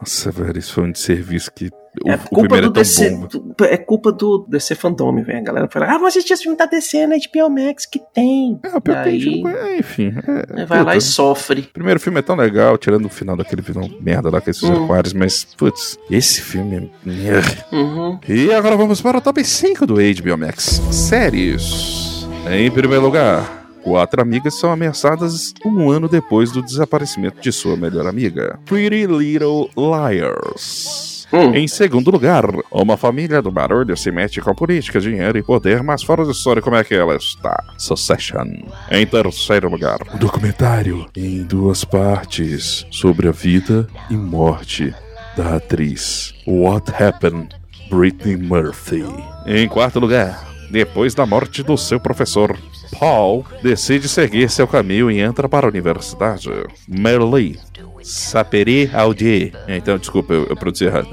Nossa, 0.00 0.30
velho, 0.30 0.58
isso 0.58 0.72
foi 0.74 0.84
um 0.84 0.90
desserviço 0.92 1.50
que. 1.52 1.70
O, 2.04 2.10
é 2.10 2.14
o 2.14 2.18
culpa 2.30 2.60
do 2.60 2.68
é 2.68 2.70
DC. 2.70 3.10
do- 3.10 3.64
é 3.64 3.76
culpa 3.76 4.10
do 4.10 4.46
DC 4.48 4.74
Fandom, 4.74 5.22
velho. 5.22 5.38
A 5.38 5.42
galera 5.42 5.68
fala, 5.70 5.86
ah, 5.94 5.98
vou 5.98 6.06
assistir 6.06 6.32
esse 6.32 6.42
filme 6.44 6.56
da 6.56 6.64
DC 6.64 7.06
na 7.06 7.16
HBO 7.16 7.50
Max 7.50 7.84
que 7.84 8.00
tem. 8.14 8.58
É, 8.62 8.74
o 8.76 8.80
pior 8.80 8.96
Aí- 8.98 9.78
Enfim. 9.78 10.12
é, 10.26 10.60
Aí 10.60 10.64
vai 10.64 10.82
lá 10.82 10.96
e 10.96 11.00
sofre. 11.02 11.60
O 11.62 11.72
primeiro 11.74 12.00
filme 12.00 12.18
é 12.18 12.22
tão 12.22 12.34
legal, 12.34 12.78
tirando 12.78 13.04
o 13.04 13.10
final 13.10 13.36
daquele 13.36 13.60
vilão 13.60 13.90
merda 14.00 14.30
lá, 14.30 14.40
que 14.40 14.48
é 14.48 14.52
esses 14.52 14.62
Hum. 14.62 14.84
aquários, 14.84 15.12
mas, 15.12 15.44
putz, 15.44 15.98
esse 16.10 16.40
filme 16.40 16.90
é. 17.06 17.74
Uhum. 17.76 18.18
E 18.26 18.50
agora 18.52 18.74
vamos 18.76 19.02
para 19.02 19.18
o 19.18 19.20
top 19.20 19.44
5 19.44 19.86
do 19.86 19.96
HBO 19.96 20.38
Max. 20.38 20.80
Séries. 20.90 22.26
Em 22.50 22.70
primeiro 22.70 23.04
lugar, 23.04 23.60
Quatro 23.82 24.22
amigas 24.22 24.60
são 24.60 24.70
ameaçadas 24.70 25.52
um 25.66 25.90
ano 25.90 26.08
depois 26.08 26.52
do 26.52 26.62
desaparecimento 26.62 27.40
de 27.40 27.50
sua 27.50 27.76
melhor 27.76 28.06
amiga. 28.06 28.56
Pretty 28.64 29.06
Little 29.06 29.68
Liars. 29.76 31.11
Hum. 31.32 31.54
Em 31.54 31.66
segundo 31.66 32.10
lugar, 32.10 32.44
uma 32.70 32.96
família 32.96 33.40
do 33.40 33.50
barulho 33.50 33.96
se 33.96 34.10
mete 34.10 34.40
com 34.40 34.54
política, 34.54 35.00
dinheiro 35.00 35.38
e 35.38 35.42
poder, 35.42 35.82
mas 35.82 36.02
fora 36.02 36.24
da 36.24 36.32
história 36.32 36.60
como 36.60 36.76
é 36.76 36.84
que 36.84 36.94
ela 36.94 37.16
está. 37.16 37.64
Succession. 37.78 38.46
Em 38.90 39.06
terceiro 39.06 39.70
lugar, 39.70 39.98
um 40.14 40.18
documentário 40.18 41.06
em 41.16 41.42
duas 41.42 41.84
partes 41.84 42.86
sobre 42.90 43.28
a 43.28 43.32
vida 43.32 43.86
e 44.10 44.14
morte 44.14 44.94
da 45.36 45.56
atriz 45.56 46.34
What 46.46 46.92
Happened 47.02 47.48
Britney 47.90 48.36
Murphy. 48.36 49.04
Em 49.46 49.66
quarto 49.68 49.98
lugar, 49.98 50.46
depois 50.70 51.14
da 51.14 51.26
morte 51.26 51.62
do 51.62 51.76
seu 51.76 52.00
professor, 52.00 52.56
Paul 52.98 53.44
decide 53.62 54.08
seguir 54.08 54.48
seu 54.48 54.66
caminho 54.66 55.10
e 55.10 55.20
entra 55.20 55.48
para 55.48 55.66
a 55.66 55.70
universidade. 55.70 56.48
Merle 56.88 57.58
Saperi 58.02 58.90
Audier. 58.92 59.52
Então, 59.68 59.98
desculpa, 59.98 60.32
eu, 60.32 60.46
eu 60.46 60.56
produzi 60.56 60.84
errado. 60.84 61.08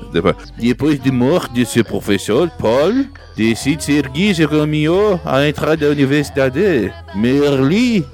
Depois, 0.58 1.00
de 1.00 1.12
morte 1.12 1.53
de 1.53 1.65
seu 1.65 1.86
professor, 1.86 2.50
Paul 2.60 3.05
decide 3.36 3.84
seguir 3.84 4.36
seu 4.36 4.50
caminho 4.50 5.19
à 5.24 5.48
entrada 5.48 5.86
da 5.86 5.91
universidade. 5.91 6.91
Merli 7.15 8.05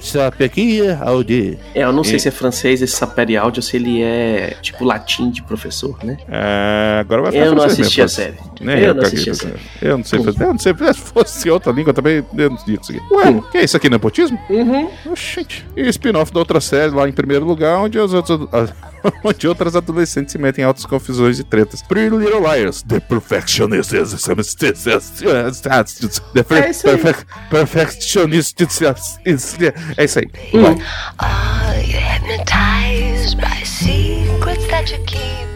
Saperi 0.00 0.80
Audier. 1.00 1.58
É, 1.74 1.82
eu 1.84 1.92
não 1.92 2.02
sei 2.04 2.16
E- 2.16 2.20
se 2.20 2.28
é 2.28 2.30
francês 2.30 2.80
esse 2.82 2.94
sapere 2.96 3.36
áudio 3.36 3.58
ou 3.58 3.62
se 3.62 3.76
ele 3.76 4.02
é 4.02 4.56
tipo 4.62 4.84
latim 4.84 5.30
de 5.30 5.42
professor, 5.42 5.96
né? 6.04 6.16
Ah, 6.28 6.98
agora 7.00 7.22
vai 7.22 7.32
ficar 7.32 7.44
Eu 7.46 7.54
não 7.54 7.64
assisti 7.64 8.00
a 8.00 8.04
mesmo, 8.04 8.16
série. 8.16 8.34
Nem 8.60 8.78
eu 8.78 8.94
não 8.94 9.02
caguei 9.02 9.06
assisti 9.20 9.30
a 9.30 9.34
série. 9.34 9.54
isso. 9.54 9.64
Eu 9.82 9.96
não 9.98 10.04
sei 10.04 10.22
fazer. 10.22 10.42
Eu 10.44 10.52
não 10.52 10.58
sei. 10.58 10.74
Se 10.76 11.00
fosse 11.00 11.50
outra 11.50 11.72
língua 11.72 11.92
também, 11.92 12.24
eu 12.36 12.50
não 12.50 12.58
ia 12.66 12.78
conseguir. 12.78 13.02
Ué, 13.10 13.30
Hum. 13.30 13.42
que 13.50 13.58
é 13.58 13.64
isso 13.64 13.76
aqui, 13.76 13.88
nepotismo? 13.90 14.38
Uhum. 14.48 14.88
Oxente. 15.06 15.66
E 15.76 15.88
spin-off 15.88 16.32
da 16.32 16.38
outra 16.40 16.60
série 16.60 16.92
lá 16.94 17.08
em 17.08 17.12
primeiro 17.12 17.44
lugar, 17.44 17.78
onde, 17.78 17.98
os 17.98 18.12
outros, 18.14 18.48
onde 19.24 19.48
outras 19.48 19.76
adolescentes 19.76 20.32
se 20.32 20.38
metem 20.38 20.62
em 20.62 20.66
altas 20.66 20.84
confusões 20.86 21.38
e 21.38 21.44
tretas. 21.44 21.82
Pretty 21.82 22.14
Little 22.14 22.40
Liars. 22.40 22.82
The 22.82 23.00
Perfectionist. 23.00 23.90
The 23.90 24.06
É 26.50 26.70
isso 26.70 26.88
aí. 26.88 26.98
Perfectionist. 27.50 28.56
É 29.96 30.04
isso 30.04 30.18
aí. 30.18 30.26
Hum. 30.54 30.62
Vai. 30.62 30.76
Are 31.18 31.80
you 31.80 31.98
hypnotized 31.98 33.36
by 33.38 33.64
secrets 33.64 34.66
that 34.68 34.90
you're 34.90 35.04
keeping? 35.04 35.46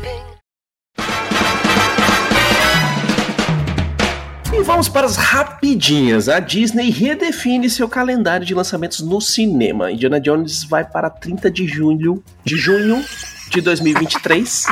E 4.53 4.63
vamos 4.63 4.89
para 4.89 5.07
as 5.07 5.17
rapidinhas. 5.17 6.29
A 6.29 6.41
Disney 6.41 6.91
redefine 6.91 7.71
seu 7.71 7.89
calendário 7.89 8.45
de 8.45 8.55
lançamentos 8.55 9.01
no 9.01 9.21
cinema. 9.21 9.91
Indiana 9.91 10.21
Jones 10.21 10.65
vai 10.65 10.85
para 10.85 11.09
30 11.09 11.51
de 11.51 11.67
junho 11.67 12.23
de 12.45 12.57
junho 12.57 13.03
de 13.51 13.61
2023. 13.61 14.67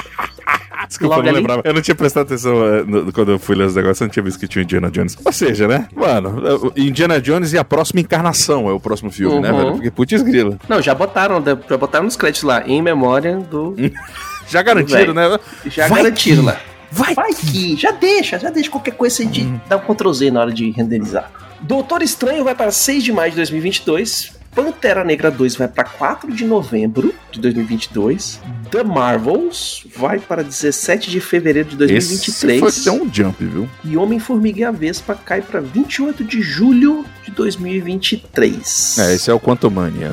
Desculpa, 0.89 1.17
Logo 1.17 1.21
eu 1.21 1.25
não 1.25 1.31
ali. 1.31 1.39
lembrava. 1.41 1.63
Eu 1.65 1.75
não 1.75 1.83
tinha 1.83 1.95
prestado 1.95 2.23
atenção 2.27 2.65
eh, 2.65 2.83
no- 2.85 3.13
quando 3.13 3.33
eu 3.33 3.39
fui 3.39 3.55
ler 3.57 3.67
os 3.67 3.75
negócios, 3.75 4.01
eu 4.01 4.07
não 4.07 4.13
tinha 4.13 4.23
visto 4.23 4.39
que 4.39 4.47
tinha 4.49 4.63
Indiana 4.63 4.91
Jones. 4.91 5.17
Ou 5.25 5.33
seja, 5.33 5.67
né? 5.69 5.89
Mano, 5.95 6.73
Indiana 6.77 7.21
Jones 7.21 7.53
e 7.53 7.59
a 7.59 7.65
próxima 7.65 8.01
encarnação 8.01 8.69
é 8.69 8.73
o 8.73 8.81
próximo 8.81 9.11
filme, 9.11 9.41
né, 9.41 9.51
Uhum. 9.53 9.59
velho? 9.59 9.73
Porque 9.73 9.91
putz 9.91 10.23
grila. 10.23 10.57
Não, 10.69 10.81
já 10.81 10.95
botaram, 10.95 11.43
já 11.69 11.77
botaram 11.77 12.05
nos 12.05 12.17
créditos 12.17 12.45
lá, 12.45 12.63
em 12.67 12.81
memória 12.81 13.37
do. 13.37 13.75
Já 14.49 14.63
garantido, 14.63 15.13
né? 15.13 15.39
Já 15.67 15.89
Vai 15.89 16.03
garantiram 16.05 16.41
que- 16.43 16.47
lá. 16.47 16.57
Vai 16.91 17.15
Vai 17.15 17.35
que, 17.35 17.77
já 17.77 17.91
deixa, 17.91 18.39
já 18.39 18.49
deixa 18.49 18.71
qualquer 18.71 18.93
coisa 18.93 19.23
de 19.27 19.43
dar 19.69 19.77
um 19.77 19.81
Ctrl 19.95 20.11
Z 20.11 20.31
na 20.31 20.41
hora 20.41 20.51
de 20.51 20.71
renderizar. 20.71 21.31
Doutor 21.61 22.01
Estranho 22.01 22.43
vai 22.45 22.55
para 22.55 22.71
6 22.71 23.05
de 23.05 23.13
maio 23.13 23.31
de 23.31 23.37
2022. 23.37 24.33
Pantera 24.59 25.05
Negra 25.05 25.31
2 25.31 25.55
vai 25.55 25.69
para 25.69 25.85
4 25.85 26.33
de 26.33 26.45
novembro 26.45 27.15
de 27.31 27.41
2022. 27.41 28.41
The 28.73 28.83
Marvels 28.83 29.87
vai 29.97 30.19
para 30.19 30.43
17 30.43 31.13
de 31.13 31.21
fevereiro 31.21 31.69
de 31.69 31.85
Esse 31.85 32.09
2023. 32.09 32.61
foi 32.61 32.69
até 32.69 32.91
um 32.91 33.09
jump, 33.15 33.45
viu? 33.45 33.69
E 33.85 33.97
Homem-Formiga 33.97 34.61
e 34.61 34.65
a 34.65 34.73
Vespa 34.73 35.15
cai 35.15 35.43
para 35.43 35.61
28 35.61 36.25
de 36.25 36.43
julho 36.43 37.05
de 37.25 37.31
2023. 37.31 38.99
É, 38.99 39.15
esse 39.15 39.31
é 39.31 39.33
o 39.33 39.39
Quantumania. 39.39 40.13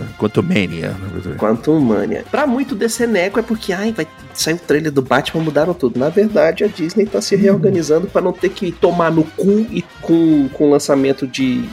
Quantum 1.39 1.79
Mania. 1.79 2.23
Pra 2.29 2.45
muito 2.45 2.75
desse 2.75 3.07
neco 3.07 3.39
é 3.39 3.41
porque, 3.41 3.73
ai, 3.73 3.93
vai 3.93 4.07
sair 4.35 4.53
o 4.53 4.59
trailer 4.59 4.91
do 4.91 5.01
Batman, 5.01 5.41
mudaram 5.41 5.73
tudo. 5.73 5.99
Na 5.99 6.09
verdade, 6.09 6.63
a 6.63 6.67
Disney 6.67 7.07
tá 7.07 7.19
se 7.19 7.35
reorganizando 7.35 8.05
pra 8.05 8.21
não 8.21 8.31
ter 8.31 8.49
que 8.49 8.71
tomar 8.71 9.11
no 9.11 9.23
cu 9.23 9.65
e 9.71 9.83
com, 10.03 10.47
com 10.49 10.67
o 10.67 10.69
lançamento 10.69 11.25
de 11.25 11.67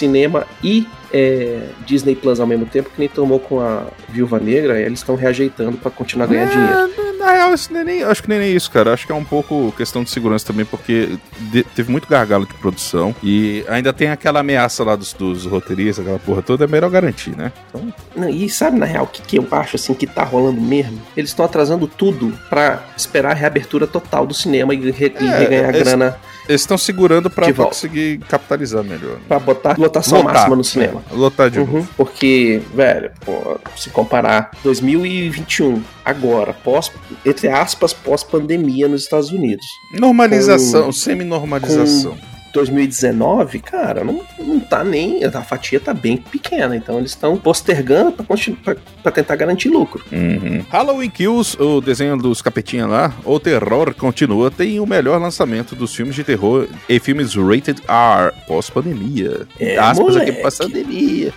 cinema 0.00 0.46
e 0.62 0.86
é, 1.12 1.60
Disney 1.86 2.14
Plus 2.14 2.38
ao 2.40 2.46
mesmo 2.46 2.66
tempo, 2.66 2.88
que 2.90 2.98
nem 2.98 3.08
tomou 3.08 3.38
com 3.40 3.60
a 3.60 3.84
Viúva 4.08 4.38
Negra, 4.38 4.80
eles 4.80 5.00
estão 5.00 5.16
reajeitando 5.16 5.76
pra 5.76 5.90
continuar 5.90 6.26
ganhando 6.26 6.50
dinheiro. 6.52 6.72
É, 6.72 7.12
na 7.18 7.32
real, 7.32 7.52
isso 7.54 7.72
nem, 7.72 7.84
nem- 7.84 8.02
acho 8.04 8.22
que 8.22 8.28
nem, 8.28 8.38
nem 8.38 8.54
isso, 8.56 8.70
cara. 8.70 8.92
Acho 8.94 9.06
que 9.06 9.12
é 9.12 9.14
um 9.14 9.24
pouco 9.24 9.72
questão 9.76 10.02
de 10.04 10.10
segurança 10.10 10.46
também, 10.46 10.64
porque 10.64 11.18
de- 11.52 11.64
teve 11.64 11.90
muito 11.90 12.08
gargalo 12.08 12.46
de 12.46 12.54
produção 12.54 13.14
e 13.22 13.64
ainda 13.68 13.92
tem 13.92 14.08
aquela 14.08 14.40
ameaça 14.40 14.82
lá 14.84 14.94
dos, 14.96 15.12
dos 15.12 15.44
roteiristas, 15.46 16.04
aquela 16.04 16.18
porra 16.20 16.42
toda, 16.42 16.64
é 16.64 16.68
melhor 16.68 16.88
garantir, 16.90 17.36
né? 17.36 17.52
Então, 17.68 17.92
Não, 18.16 18.28
E 18.30 18.48
sabe, 18.48 18.78
na 18.78 18.86
real, 18.86 19.04
o 19.04 19.08
que, 19.08 19.20
que 19.20 19.38
eu 19.38 19.46
acho 19.50 19.76
assim 19.76 19.92
que 19.94 20.06
tá 20.06 20.22
rolando 20.24 20.60
mesmo? 20.60 20.98
Eles 21.16 21.30
estão 21.30 21.44
atrasando 21.44 21.86
tudo 21.88 22.32
pra 22.48 22.84
esperar 22.96 23.32
a 23.32 23.34
reabertura 23.34 23.86
total 23.86 24.26
do 24.26 24.32
cinema 24.32 24.72
e, 24.74 24.90
re- 24.92 25.12
e 25.20 25.26
É, 25.26 25.38
reganhar 25.38 25.74
esse- 25.74 25.84
grana 25.84 26.16
eles 26.50 26.62
estão 26.62 26.76
segurando 26.76 27.30
pra, 27.30 27.52
conseguir 27.52 28.18
capitalizar 28.28 28.82
melhor. 28.82 29.14
né? 29.14 29.20
pra 29.28 29.38
botar 29.38 29.78
lotação 29.78 30.18
Lotar. 30.18 30.34
máxima 30.34 30.56
no 30.56 30.64
cinema. 30.64 31.02
Lotar 31.12 31.48
de 31.48 31.60
novo. 31.60 31.78
Uhum, 31.78 31.86
porque, 31.96 32.60
velho, 32.74 33.12
pô, 33.24 33.56
se 33.76 33.88
comparar 33.90 34.50
2021 34.64 35.80
agora, 36.04 36.52
pós, 36.52 36.90
entre 37.24 37.46
aspas, 37.48 37.92
pós-pandemia 37.92 38.88
nos 38.88 39.02
Estados 39.02 39.30
Unidos, 39.30 39.64
Normalização, 39.96 40.90
semi-normalização. 40.90 42.18
2019, 42.52 43.58
cara, 43.60 44.02
não, 44.04 44.20
não 44.38 44.60
tá 44.60 44.82
nem. 44.84 45.24
A 45.24 45.42
fatia 45.42 45.78
tá 45.80 45.94
bem 45.94 46.16
pequena, 46.16 46.74
então 46.76 46.98
eles 46.98 47.10
estão 47.12 47.36
postergando 47.36 48.12
pra, 48.12 48.24
continu- 48.24 48.56
pra- 48.56 48.76
pra 49.02 49.12
tentar 49.12 49.36
garantir 49.36 49.68
lucro. 49.68 50.04
Uhum. 50.12 50.64
Halloween 50.70 51.10
Kills, 51.10 51.56
o 51.60 51.80
desenho 51.80 52.16
dos 52.16 52.42
capetinha 52.42 52.86
lá, 52.86 53.14
o 53.24 53.38
terror 53.38 53.94
continua, 53.94 54.50
tem 54.50 54.80
o 54.80 54.86
melhor 54.86 55.20
lançamento 55.20 55.74
dos 55.74 55.94
filmes 55.94 56.14
de 56.14 56.24
terror 56.24 56.68
e 56.88 56.98
filmes 56.98 57.34
rated 57.34 57.80
R, 57.88 58.32
pós-pandemia. 58.46 59.46
É, 59.58 59.78
Aspas 59.78 60.16
aqui 60.16 60.32
pós-pandemia. 60.32 61.32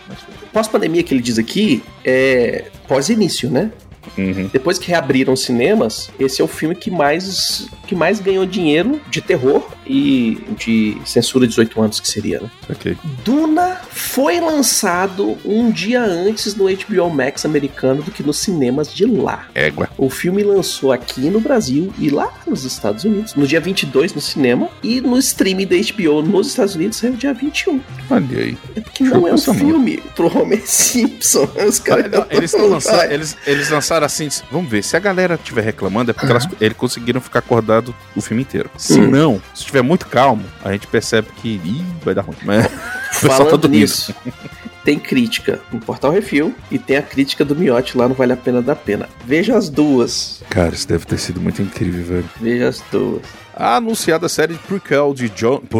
Pós-pandemia 0.51 1.03
que 1.03 1.13
ele 1.13 1.22
diz 1.22 1.38
aqui 1.39 1.84
é 2.05 2.65
pós-início, 2.88 3.50
né? 3.50 3.72
Uhum. 4.17 4.50
Depois 4.51 4.77
que 4.77 4.89
reabriram 4.89 5.34
os 5.34 5.41
cinemas, 5.43 6.12
esse 6.20 6.41
é 6.41 6.43
o 6.46 6.48
filme 6.48 6.75
que 6.75 6.91
mais, 6.91 7.67
que 7.88 7.96
mais 7.96 8.20
ganhou 8.20 8.46
dinheiro 8.46 9.00
de 9.10 9.22
terror 9.22 9.65
e 9.85 10.37
de 10.57 10.97
censura 11.05 11.47
18 11.47 11.81
anos, 11.81 11.99
que 11.99 12.07
seria, 12.07 12.39
né? 12.39 12.49
Ok. 12.69 12.95
Duna 13.23 13.81
foi 13.91 14.39
lançado 14.39 15.37
um 15.45 15.71
dia 15.71 16.01
antes 16.01 16.55
no 16.55 16.65
HBO 16.65 17.09
Max 17.09 17.45
americano 17.45 18.01
do 18.01 18.11
que 18.11 18.23
nos 18.23 18.37
cinemas 18.37 18.93
de 18.93 19.05
lá. 19.05 19.47
Égua. 19.53 19.89
O 19.97 20.09
filme 20.09 20.43
lançou 20.43 20.91
aqui 20.91 21.29
no 21.29 21.39
Brasil 21.39 21.93
e 21.99 22.09
lá 22.09 22.31
nos 22.47 22.63
Estados 22.63 23.03
Unidos, 23.03 23.35
no 23.35 23.45
dia 23.47 23.59
22 23.59 24.13
no 24.13 24.21
cinema, 24.21 24.69
e 24.81 25.01
no 25.01 25.17
streaming 25.17 25.67
da 25.67 25.75
HBO 25.75 26.21
nos 26.21 26.47
Estados 26.47 26.75
Unidos 26.75 26.97
saiu 26.97 27.13
dia 27.13 27.33
21. 27.33 27.79
Olha 28.09 28.39
aí. 28.39 28.57
É 28.75 28.81
porque 28.81 29.03
não 29.03 29.27
é 29.27 29.33
um 29.33 29.37
filme 29.37 29.97
pro 30.15 30.27
Homer 30.37 30.61
Simpson. 30.65 31.47
Os 31.67 31.79
caras 31.79 32.11
Não, 32.11 32.25
eles, 32.29 32.53
lançando, 32.53 33.11
eles, 33.11 33.37
eles 33.45 33.69
lançaram 33.69 34.05
assim. 34.05 34.27
Vamos 34.51 34.69
ver, 34.69 34.83
se 34.83 34.95
a 34.95 34.99
galera 34.99 35.35
estiver 35.35 35.61
reclamando, 35.63 36.11
é 36.11 36.13
porque 36.13 36.31
elas, 36.31 36.47
eles 36.59 36.77
conseguiram 36.77 37.19
ficar 37.21 37.39
acordado 37.39 37.93
o 38.15 38.21
filme 38.21 38.43
inteiro. 38.43 38.69
Se 38.77 38.99
Hum. 38.99 39.09
não, 39.09 39.41
se 39.53 39.63
estiver 39.74 39.82
muito 39.82 40.06
calmo, 40.06 40.46
a 40.63 40.72
gente 40.72 40.86
percebe 40.86 41.30
que 41.42 41.50
ih, 41.50 41.84
vai 42.03 42.13
dar 42.13 42.22
ruim. 42.22 42.38
Mas 42.46 42.68
tá 42.68 43.30
Falando 43.30 43.68
nisso, 43.68 44.13
tem 44.83 44.99
crítica 44.99 45.59
no 45.71 45.79
Portal 45.79 46.11
Refil 46.11 46.53
e 46.69 46.77
tem 46.77 46.97
a 46.97 47.01
crítica 47.01 47.45
do 47.45 47.55
Miotti 47.55 47.97
lá 47.97 48.07
no 48.07 48.13
Vale 48.13 48.33
a 48.33 48.37
Pena 48.37 48.61
da 48.61 48.75
Pena. 48.75 49.09
Veja 49.25 49.57
as 49.57 49.69
duas. 49.69 50.43
Cara, 50.49 50.73
isso 50.73 50.87
deve 50.87 51.05
ter 51.05 51.17
sido 51.17 51.39
muito 51.39 51.61
incrível, 51.61 52.03
velho. 52.03 52.29
Veja 52.39 52.67
as 52.67 52.83
duas. 52.91 53.21
A 53.55 53.75
anunciada 53.75 54.27
série 54.27 54.53
de 54.53 54.59
prequel 54.59 55.13
de 55.13 55.29
John. 55.29 55.61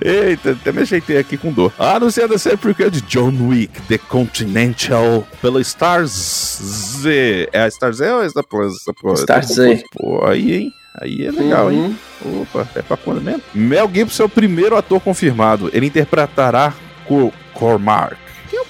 Eita, 0.00 0.52
até 0.52 0.70
me 0.72 0.82
ajeitei 0.82 1.18
aqui 1.18 1.36
com 1.36 1.52
dor. 1.52 1.72
A 1.76 1.96
anunciada 1.96 2.38
série 2.38 2.56
prequel 2.56 2.90
de 2.90 3.00
John 3.00 3.32
Wick, 3.48 3.82
The 3.82 3.98
Continental, 3.98 5.26
pela 5.42 5.60
Stars 5.60 6.12
Z. 6.12 7.48
É 7.52 7.62
a 7.62 7.70
Star 7.70 7.92
Z 7.92 8.08
ou 8.12 8.22
é 8.22 8.26
a 8.26 8.30
Star 8.30 8.44
Plus? 8.44 8.80
Star 8.80 8.94
Plus? 8.94 9.20
Star 9.20 9.44
Z. 9.44 9.82
Pô, 9.92 10.24
aí, 10.24 10.54
hein? 10.54 10.72
Aí 10.98 11.26
é 11.26 11.30
legal, 11.30 11.70
hein? 11.70 11.96
Uhum. 12.24 12.42
Opa, 12.42 12.66
é 12.74 12.82
pra 12.82 12.96
quando 12.96 13.20
mesmo? 13.20 13.42
Mel 13.54 13.90
Gibson 13.92 14.22
é 14.22 14.26
o 14.26 14.30
primeiro 14.30 14.76
ator 14.76 15.00
confirmado. 15.00 15.70
Ele 15.72 15.86
interpretará 15.86 16.72
Cor 17.06 17.32
Cormac. 17.52 18.16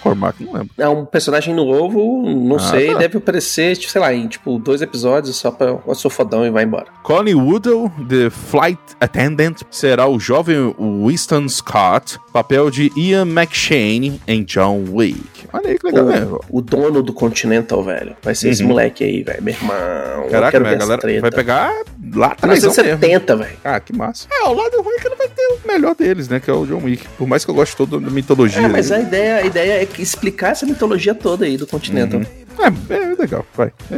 É 0.09 0.13
o? 0.13 0.15
Não 0.45 0.53
lembro. 0.53 0.71
É 0.79 0.89
um 0.89 1.05
personagem 1.05 1.55
novo, 1.55 2.23
não 2.35 2.57
Ah, 2.57 2.61
sei, 2.61 2.93
tá. 2.93 2.99
deve 2.99 3.19
aparecer, 3.19 3.77
tipo, 3.77 3.93
sei 3.93 4.01
lá, 4.01 4.13
em 4.15 4.27
tipo 4.29 4.59
dois 4.59 4.83
episódios 4.83 5.37
só 5.37 5.51
pra 5.51 5.77
eu 5.87 5.95
sou 5.95 6.11
fodão 6.11 6.45
e 6.47 6.51
vai 6.51 6.65
embora. 6.65 6.87
Colin 7.03 7.35
Woodle, 7.35 7.91
The 8.09 8.31
Flight 8.31 8.79
Attendant, 9.01 9.63
será 9.71 10.07
o 10.09 10.19
jovem 10.19 10.75
Winston 11.07 11.49
Scott, 11.49 12.19
papel 12.33 12.71
de 12.71 12.91
Ian 12.97 13.27
McShane 13.27 14.21
em 14.27 14.43
John 14.45 14.85
Wick. 14.93 15.47
Olha 15.53 15.71
aí 15.71 15.79
que 15.79 15.87
legal, 15.87 16.05
né? 16.07 16.25
O, 16.51 16.59
o 16.59 16.61
dono 16.63 17.03
do 17.03 17.13
Continental, 17.13 17.83
velho. 17.83 18.17
Vai 18.23 18.35
ser 18.35 18.51
esse 18.51 18.63
Uhum. 18.63 18.69
moleque 18.69 19.05
aí, 19.05 19.23
velho. 19.23 19.43
Meu 19.43 19.55
irmão. 19.55 20.29
Caraca, 20.31 20.59
a 20.59 20.69
essa 20.69 20.77
galera 20.79 21.01
treta. 21.01 21.21
vai 21.21 21.31
pegar 21.31 21.73
lá 22.15 22.27
atrás 22.29 22.63
mesmo. 22.63 22.71
1970, 22.83 23.37
velho. 23.37 23.57
Ah, 23.65 23.81
que 23.81 23.93
massa. 23.97 24.27
É, 24.33 24.45
o 24.49 24.53
lado 24.53 24.83
ruim 24.83 24.95
é 24.97 25.01
que 25.01 25.09
não 25.09 25.17
vai 25.17 25.29
ter 25.29 25.43
o 25.47 25.67
melhor 25.69 25.95
deles, 25.95 26.29
né? 26.29 26.41
Que 26.41 26.51
é 26.51 26.55
o 26.55 26.67
John 26.67 26.83
Wick. 26.85 27.07
Por 27.17 27.27
mais 27.27 27.45
que 27.45 27.51
eu 27.51 27.55
goste 27.55 27.77
toda 27.77 27.99
da 28.01 28.11
mitologia. 28.11 28.63
É, 28.63 28.69
mas 28.69 28.91
a 28.91 28.97
dele. 28.97 29.07
ideia, 29.09 29.37
a 29.37 29.43
ideia 29.47 29.83
é 29.83 29.87
que 29.87 29.96
explicar 30.03 30.51
essa 30.51 30.67
mitologia 30.67 31.15
toda 31.15 31.45
aí 31.45 31.57
do 31.57 31.67
Continental. 31.67 32.21
É, 32.59 32.95
é 32.95 33.15
legal, 33.19 33.45
vai. 33.55 33.73
É. 33.91 33.97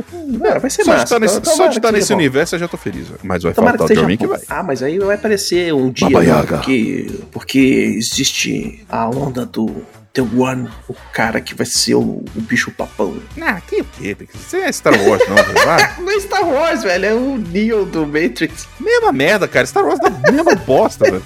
É, 0.48 0.58
vai 0.58 0.70
ser 0.70 0.84
Só 0.84 0.90
de 0.92 0.96
massa. 0.98 1.04
estar 1.04 1.20
nesse, 1.20 1.40
Tomara 1.40 1.56
só 1.56 1.66
de 1.66 1.70
que 1.70 1.78
estar 1.78 1.88
seja 1.88 1.98
nesse 1.98 2.12
universo 2.12 2.54
eu 2.56 2.58
já 2.58 2.68
tô 2.68 2.76
feliz. 2.76 3.06
Mas 3.22 3.42
vai 3.42 3.52
Tomara 3.52 3.72
que 3.72 3.78
faltar 3.78 4.04
o 4.04 4.06
John 4.06 4.16
bom. 4.16 4.28
vai. 4.28 4.40
Ah, 4.48 4.62
mas 4.62 4.82
aí 4.82 4.98
vai 4.98 5.14
aparecer 5.16 5.72
um 5.72 5.90
dia, 5.90 6.08
né, 6.08 6.42
porque, 6.48 7.10
porque 7.30 7.58
existe 7.96 8.84
a 8.88 9.08
onda 9.08 9.46
do 9.46 9.66
The 10.12 10.22
One, 10.22 10.68
o 10.88 10.94
cara 11.12 11.40
que 11.40 11.54
vai 11.54 11.66
ser 11.66 11.94
o, 11.94 12.00
o 12.00 12.40
bicho 12.40 12.72
papão. 12.72 13.16
Ah, 13.40 13.60
que 13.60 13.80
o 13.80 13.84
quê? 13.84 14.16
Isso 14.34 14.56
é 14.56 14.72
Star 14.72 14.94
Wars, 15.00 15.22
não, 15.28 15.36
velho. 15.36 15.58
Não 16.04 16.10
é 16.12 16.20
Star 16.20 16.44
Wars, 16.48 16.82
velho, 16.82 17.04
é 17.06 17.14
o 17.14 17.36
Neo 17.38 17.84
do 17.86 18.04
Matrix. 18.06 18.66
Mesma 18.80 19.12
merda, 19.12 19.46
cara. 19.46 19.66
Star 19.66 19.84
Wars 19.84 20.00
dá 20.00 20.08
a 20.08 20.32
mesma 20.32 20.54
bosta, 20.56 21.04
velho. 21.04 21.22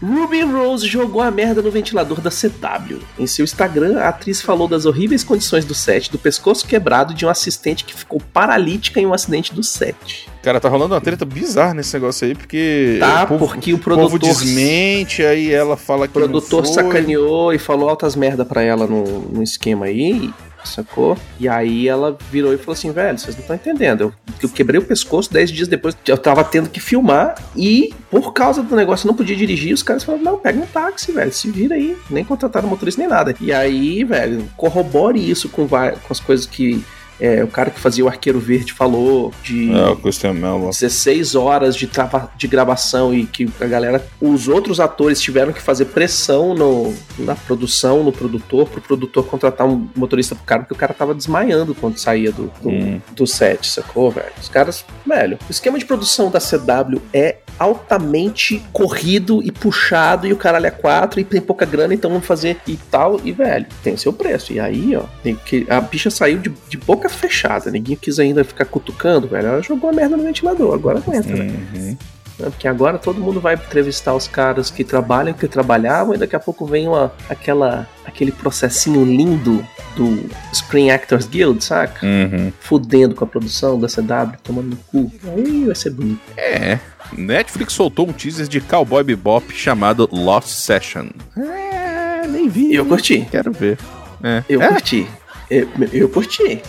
Ruby 0.02 0.42
Rose 0.42 0.88
jogou 0.88 1.22
a 1.22 1.30
merda 1.30 1.62
no 1.62 1.70
ventilador 1.70 2.20
da 2.20 2.32
CW. 2.32 3.00
Em 3.20 3.28
seu 3.28 3.44
Instagram, 3.44 4.00
a 4.00 4.10
atriz 4.10 4.42
falou 4.42 4.68
das 4.68 4.86
horríveis 4.86 5.24
condições 5.24 5.64
do 5.64 5.76
set, 5.76 6.12
do 6.12 6.18
pescoço 6.18 6.66
quebrado 6.66 7.14
de 7.14 7.26
um 7.26 7.30
assistente 7.30 7.86
que 7.86 7.94
ficou 7.94 8.20
paralítica 8.34 9.00
em 9.00 9.06
um 9.06 9.14
acidente 9.14 9.54
do 9.54 9.64
set. 9.64 10.28
Cara, 10.42 10.60
tá 10.60 10.68
rolando 10.68 10.96
uma 10.96 11.02
treta 11.02 11.24
bizarra 11.24 11.76
nesse 11.76 11.94
negócio 11.94 12.26
aí, 12.26 12.34
porque. 12.34 12.98
Tá, 13.00 13.24
o 13.24 13.28
povo, 13.28 13.48
porque 13.48 13.74
o 13.74 13.76
o 13.76 13.80
povo 13.80 13.96
produtor, 13.96 14.20
desmente, 14.20 15.24
aí 15.24 15.52
ela 15.52 15.78
fala 15.78 16.08
que. 16.08 16.18
o 16.18 16.22
produtor 16.22 16.66
sacaneou 16.66 17.54
e 17.54 17.60
falou 17.60 17.88
altas 17.88 18.16
merda 18.16 18.44
pra 18.44 18.64
ela 18.64 18.88
no, 18.88 19.04
no 19.04 19.44
esquema 19.44 19.86
aí, 19.86 20.34
sacou? 20.68 21.18
E 21.40 21.48
aí 21.48 21.88
ela 21.88 22.18
virou 22.32 22.54
e 22.54 22.58
falou 22.58 22.74
assim, 22.74 22.92
velho, 22.92 23.18
vocês 23.18 23.36
não 23.36 23.42
estão 23.42 23.56
entendendo. 23.56 24.02
Eu, 24.02 24.14
eu 24.44 24.50
quebrei 24.50 24.80
o 24.80 24.84
pescoço, 24.84 25.32
10 25.32 25.52
dias 25.52 25.68
depois 25.68 25.96
eu 26.08 26.18
tava 26.18 26.44
tendo 26.44 26.70
que 26.70 26.80
filmar 26.80 27.36
e 27.56 27.94
por 28.10 28.34
causa 28.34 28.62
do 28.62 28.76
negócio 28.76 29.08
não 29.08 29.16
podia 29.16 29.36
dirigir, 29.36 29.74
os 29.74 29.84
caras 29.84 30.04
falaram, 30.04 30.24
não, 30.24 30.38
pega 30.38 30.60
um 30.60 30.66
táxi, 30.66 31.12
velho, 31.12 31.32
se 31.32 31.50
vira 31.50 31.76
aí. 31.76 31.98
Nem 32.10 32.24
contrataram 32.24 32.68
motorista 32.68 33.02
nem 33.02 33.10
nada. 33.10 33.36
E 33.40 33.52
aí, 33.52 34.04
velho, 34.04 34.50
corrobore 34.58 35.30
isso 35.30 35.50
com, 35.50 35.68
com 35.68 35.78
as 36.10 36.20
coisas 36.20 36.46
que 36.46 36.84
é, 37.22 37.44
o 37.44 37.48
cara 37.48 37.70
que 37.70 37.80
fazia 37.80 38.04
o 38.04 38.08
Arqueiro 38.08 38.40
Verde 38.40 38.74
falou 38.74 39.32
de... 39.44 39.72
É, 39.72 39.86
o 39.90 39.96
Christian 39.96 40.34
Mello. 40.34 40.70
16 40.72 41.36
horas 41.36 41.76
de, 41.76 41.86
trava- 41.88 42.32
de 42.36 42.48
gravação 42.48 43.14
e 43.14 43.26
que 43.26 43.48
a 43.62 43.66
galera, 43.66 44.04
os 44.20 44.48
outros 44.48 44.80
atores 44.80 45.22
tiveram 45.22 45.54
que 45.54 45.62
fazer 45.62 45.86
pressão 45.86 46.54
no, 46.56 46.94
na 47.20 47.36
produção, 47.36 48.04
no 48.04 48.12
produtor, 48.12 48.68
pro 48.68 48.82
produtor 48.82 49.26
contratar 49.28 49.68
um 49.68 49.88
motorista 49.96 50.34
pro 50.36 50.44
cara, 50.44 50.62
porque 50.64 50.74
o 50.74 50.78
cara 50.78 50.94
tava 50.94 51.14
desmaiando 51.14 51.76
quando 51.76 51.98
saía 51.98 52.32
do, 52.32 52.52
do, 52.62 52.70
Hum. 52.70 53.00
do 53.12 53.28
set, 53.28 53.68
sacou, 53.68 54.10
velho? 54.10 54.32
Os 54.42 54.50
caras, 54.50 54.84
velho, 55.06 55.38
o 55.48 55.52
esquema 55.52 55.78
de 55.78 55.86
produção 55.86 56.32
da 56.32 56.40
CW 56.40 57.00
é 57.14 57.38
altamente 57.60 58.62
corrido 58.74 59.42
e 59.44 59.52
puxado 59.52 60.26
e 60.26 60.34
o 60.34 60.38
caralho 60.38 60.66
é 60.66 60.72
quatro 60.72 61.20
e 61.20 61.24
tem 61.24 61.40
pouca 61.42 61.66
grana, 61.66 61.94
então 61.94 62.10
vamos 62.10 62.26
fazer 62.26 62.58
e 62.68 62.76
tal, 62.76 63.20
e 63.24 63.32
velho, 63.32 63.66
tem 63.84 63.96
seu 63.98 64.12
preço. 64.12 64.52
E 64.54 64.60
aí, 64.60 64.96
ó, 64.96 65.04
tem 65.22 65.36
que, 65.36 65.66
a 65.70 65.80
bicha 65.82 66.10
saiu 66.10 66.40
de, 66.40 66.52
de 66.70 66.78
boca 66.78 67.08
fechada, 67.16 67.70
ninguém 67.72 67.96
quis 67.96 68.20
ainda 68.20 68.44
ficar 68.44 68.66
cutucando, 68.66 69.28
velho, 69.28 69.48
ela 69.48 69.62
jogou 69.62 69.90
a 69.90 69.94
merda 69.94 70.18
no 70.18 70.24
ventilador, 70.24 70.74
agora 70.74 71.00
aguenta, 71.00 71.28
velho. 71.28 71.52
Uhum. 71.52 71.58
né? 71.74 71.98
Porque 72.38 72.68
agora 72.68 72.98
todo 72.98 73.22
mundo 73.22 73.40
vai 73.40 73.54
entrevistar 73.54 74.16
os 74.16 74.28
caras 74.28 74.72
que 74.72 74.84
trabalham, 74.84 75.32
que 75.32 75.48
trabalhavam, 75.48 76.16
e 76.16 76.18
daqui 76.18 76.36
a 76.36 76.40
pouco 76.40 76.66
vem 76.66 76.88
uma, 76.88 77.14
aquela, 77.30 77.88
aquele 78.04 78.32
processinho 78.32 79.06
lindo 79.06 79.64
do 79.96 80.28
Screen 80.52 80.90
Actors 80.90 81.28
Guild, 81.28 81.64
saca? 81.64 82.04
Uhum. 82.04 82.52
Fudendo 82.60 83.14
com 83.14 83.24
a 83.24 83.28
produção 83.28 83.80
da 83.80 83.88
CW, 83.88 84.38
tomando 84.44 84.70
no 84.70 84.76
cu. 84.76 85.12
Aí 85.36 85.66
vai 85.66 85.76
ser 85.76 85.92
bonito. 85.92 86.20
É. 86.36 86.80
Netflix 87.16 87.74
soltou 87.74 88.08
um 88.10 88.14
teaser 88.14 88.48
de 88.48 88.60
Cowboy 88.60 89.04
Bebop 89.04 89.54
chamado 89.54 90.10
Lost 90.12 90.48
Session. 90.48 91.10
É, 91.38 92.26
nem 92.28 92.48
vi. 92.50 92.74
Eu 92.74 92.86
curti. 92.88 93.28
Quero 93.30 93.52
ver. 93.52 93.78
É. 94.24 94.44
Eu 94.50 94.62
É, 94.64 94.68
curti. 94.70 95.08
Eu, 95.52 95.68
eu 95.92 96.08
curti. 96.08 96.62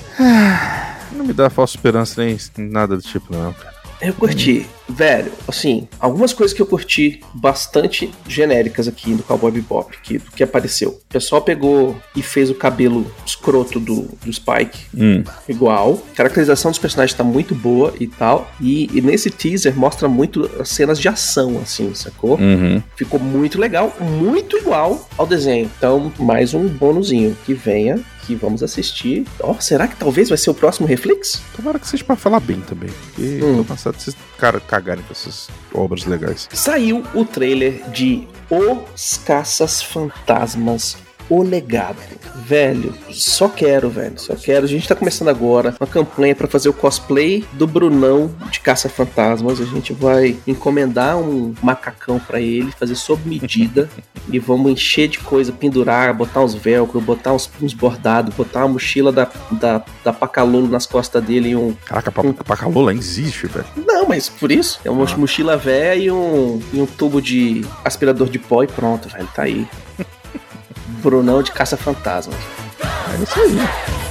Não 1.13 1.25
me 1.25 1.33
dá 1.33 1.49
falsa 1.49 1.77
esperança 1.77 2.21
nem 2.23 2.37
nada 2.59 2.97
do 2.97 3.03
tipo, 3.03 3.33
não. 3.33 3.53
cara. 3.53 3.73
Eu 4.01 4.13
curti. 4.15 4.67
Velho, 4.89 5.31
assim, 5.47 5.87
algumas 6.01 6.33
coisas 6.35 6.55
que 6.55 6.61
eu 6.61 6.67
curti 6.67 7.21
bastante 7.33 8.13
genéricas 8.29 8.89
aqui 8.89 9.15
do 9.15 9.23
Cowboy 9.23 9.53
Bebop, 9.53 9.97
que, 10.03 10.19
do 10.19 10.31
que 10.33 10.43
apareceu. 10.43 10.91
O 10.91 11.13
pessoal 11.13 11.41
pegou 11.41 11.97
e 12.15 12.21
fez 12.21 12.51
o 12.51 12.55
cabelo 12.55 13.07
escroto 13.25 13.79
do, 13.79 14.09
do 14.23 14.33
Spike, 14.33 14.87
Hum. 14.95 15.23
igual. 15.49 16.03
A 16.13 16.17
caracterização 16.17 16.73
dos 16.73 16.81
personagens 16.81 17.17
tá 17.17 17.23
muito 17.25 17.55
boa 17.55 17.95
e 18.01 18.07
tal. 18.09 18.51
E, 18.61 18.91
e 18.93 19.01
nesse 19.01 19.31
teaser 19.31 19.75
mostra 19.79 20.09
muito 20.09 20.51
as 20.59 20.69
cenas 20.71 20.99
de 20.99 21.09
ação, 21.09 21.59
assim, 21.63 21.95
sacou? 21.95 22.37
Uhum. 22.39 22.83
Ficou 22.97 23.21
muito 23.21 23.59
legal, 23.59 23.95
muito 24.01 24.59
igual 24.59 25.09
ao 25.17 25.27
desenho. 25.27 25.71
Então, 25.79 26.13
mais 26.19 26.53
um 26.55 26.67
bônusinho 26.67 27.37
que 27.47 27.55
venha, 27.55 28.01
que 28.23 28.35
vamos 28.35 28.63
assistir. 28.63 29.27
Ó, 29.41 29.55
será 29.61 29.87
que 29.87 29.97
talvez 29.97 30.29
vai 30.29 30.39
ser 30.39 30.51
o 30.51 30.55
próximo 30.55 30.87
Reflex? 30.87 31.43
Tomara 31.57 31.79
que 31.79 31.87
seja 31.89 32.05
pra 32.05 32.17
falar 32.17 32.41
bem 32.41 32.61
também. 32.61 32.91
Porque 33.07 33.41
Hum. 33.43 33.59
tô 33.59 33.65
cansado 33.65 33.95
desses 33.97 34.17
caras 34.39 34.63
cagarem 34.67 35.03
com 35.05 35.13
essas 35.13 35.49
obras 35.75 36.05
legais. 36.05 36.49
Saiu 36.53 37.03
o 37.15 37.25
trailer 37.25 37.89
de 37.91 38.27
Os 38.51 39.19
Caças 39.25 39.83
Fantasmas. 39.83 40.97
O 41.31 41.43
legado. 41.43 41.97
Velho, 42.47 42.93
só 43.11 43.49
quero, 43.49 43.89
velho. 43.89 44.19
Só 44.19 44.35
quero. 44.35 44.67
A 44.67 44.69
gente 44.69 44.87
tá 44.87 44.95
começando 44.95 45.29
agora 45.29 45.75
uma 45.81 45.87
campanha 45.87 46.35
pra 46.35 46.47
fazer 46.49 46.69
o 46.69 46.73
cosplay 46.75 47.43
do 47.53 47.67
Brunão 47.67 48.35
de 48.51 48.61
Caça 48.61 48.89
Fantasmas. 48.89 49.59
A 49.61 49.65
gente 49.65 49.95
vai 49.95 50.37
encomendar 50.47 51.17
um 51.17 51.55
macacão 51.63 52.19
pra 52.19 52.39
ele, 52.41 52.71
fazer 52.73 52.97
sob 52.97 53.27
medida. 53.27 53.89
e 54.33 54.39
vamos 54.39 54.73
encher 54.73 55.09
de 55.09 55.19
coisa, 55.19 55.53
pendurar, 55.53 56.13
botar 56.15 56.41
uns 56.41 56.55
velcro, 56.55 57.01
botar 57.01 57.33
uns, 57.33 57.51
uns 57.61 57.75
bordados, 57.75 58.35
botar 58.35 58.61
uma 58.61 58.69
mochila 58.75 59.13
da, 59.13 59.29
da, 59.53 59.83
da 60.03 60.13
Pacalolo 60.13 60.67
nas 60.69 60.87
costas 60.87 61.23
dele 61.23 61.51
e 61.51 61.57
um, 61.57 61.75
Caraca, 61.85 62.11
pra 62.11 62.57
calor 62.57 62.83
lá 62.87 62.95
existe, 62.95 63.47
velho. 63.47 63.67
não, 63.87 64.07
mas 64.09 64.29
por 64.29 64.51
isso. 64.51 64.81
É 64.85 64.91
uma 64.91 65.05
Ah. 65.05 65.17
mochila 65.17 65.57
velha 65.57 65.95
e 66.05 66.11
um, 66.11 66.61
e 66.73 66.81
um 66.81 66.87
tubo 66.87 67.21
de 67.21 67.65
aspirador 67.85 68.29
de 68.29 68.39
pó 68.39 68.63
e 68.63 68.67
pronto, 68.67 69.09
velho. 69.09 69.29
Tá 69.35 69.43
aí. 69.43 69.67
Brunão 71.03 71.43
de 71.43 71.53
caça-fantasmas. 71.53 72.37
É 73.19 73.23
isso 73.23 73.39
aí. 73.41 74.02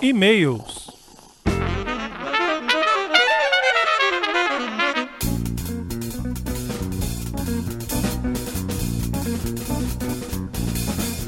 E-mails. 0.00 0.88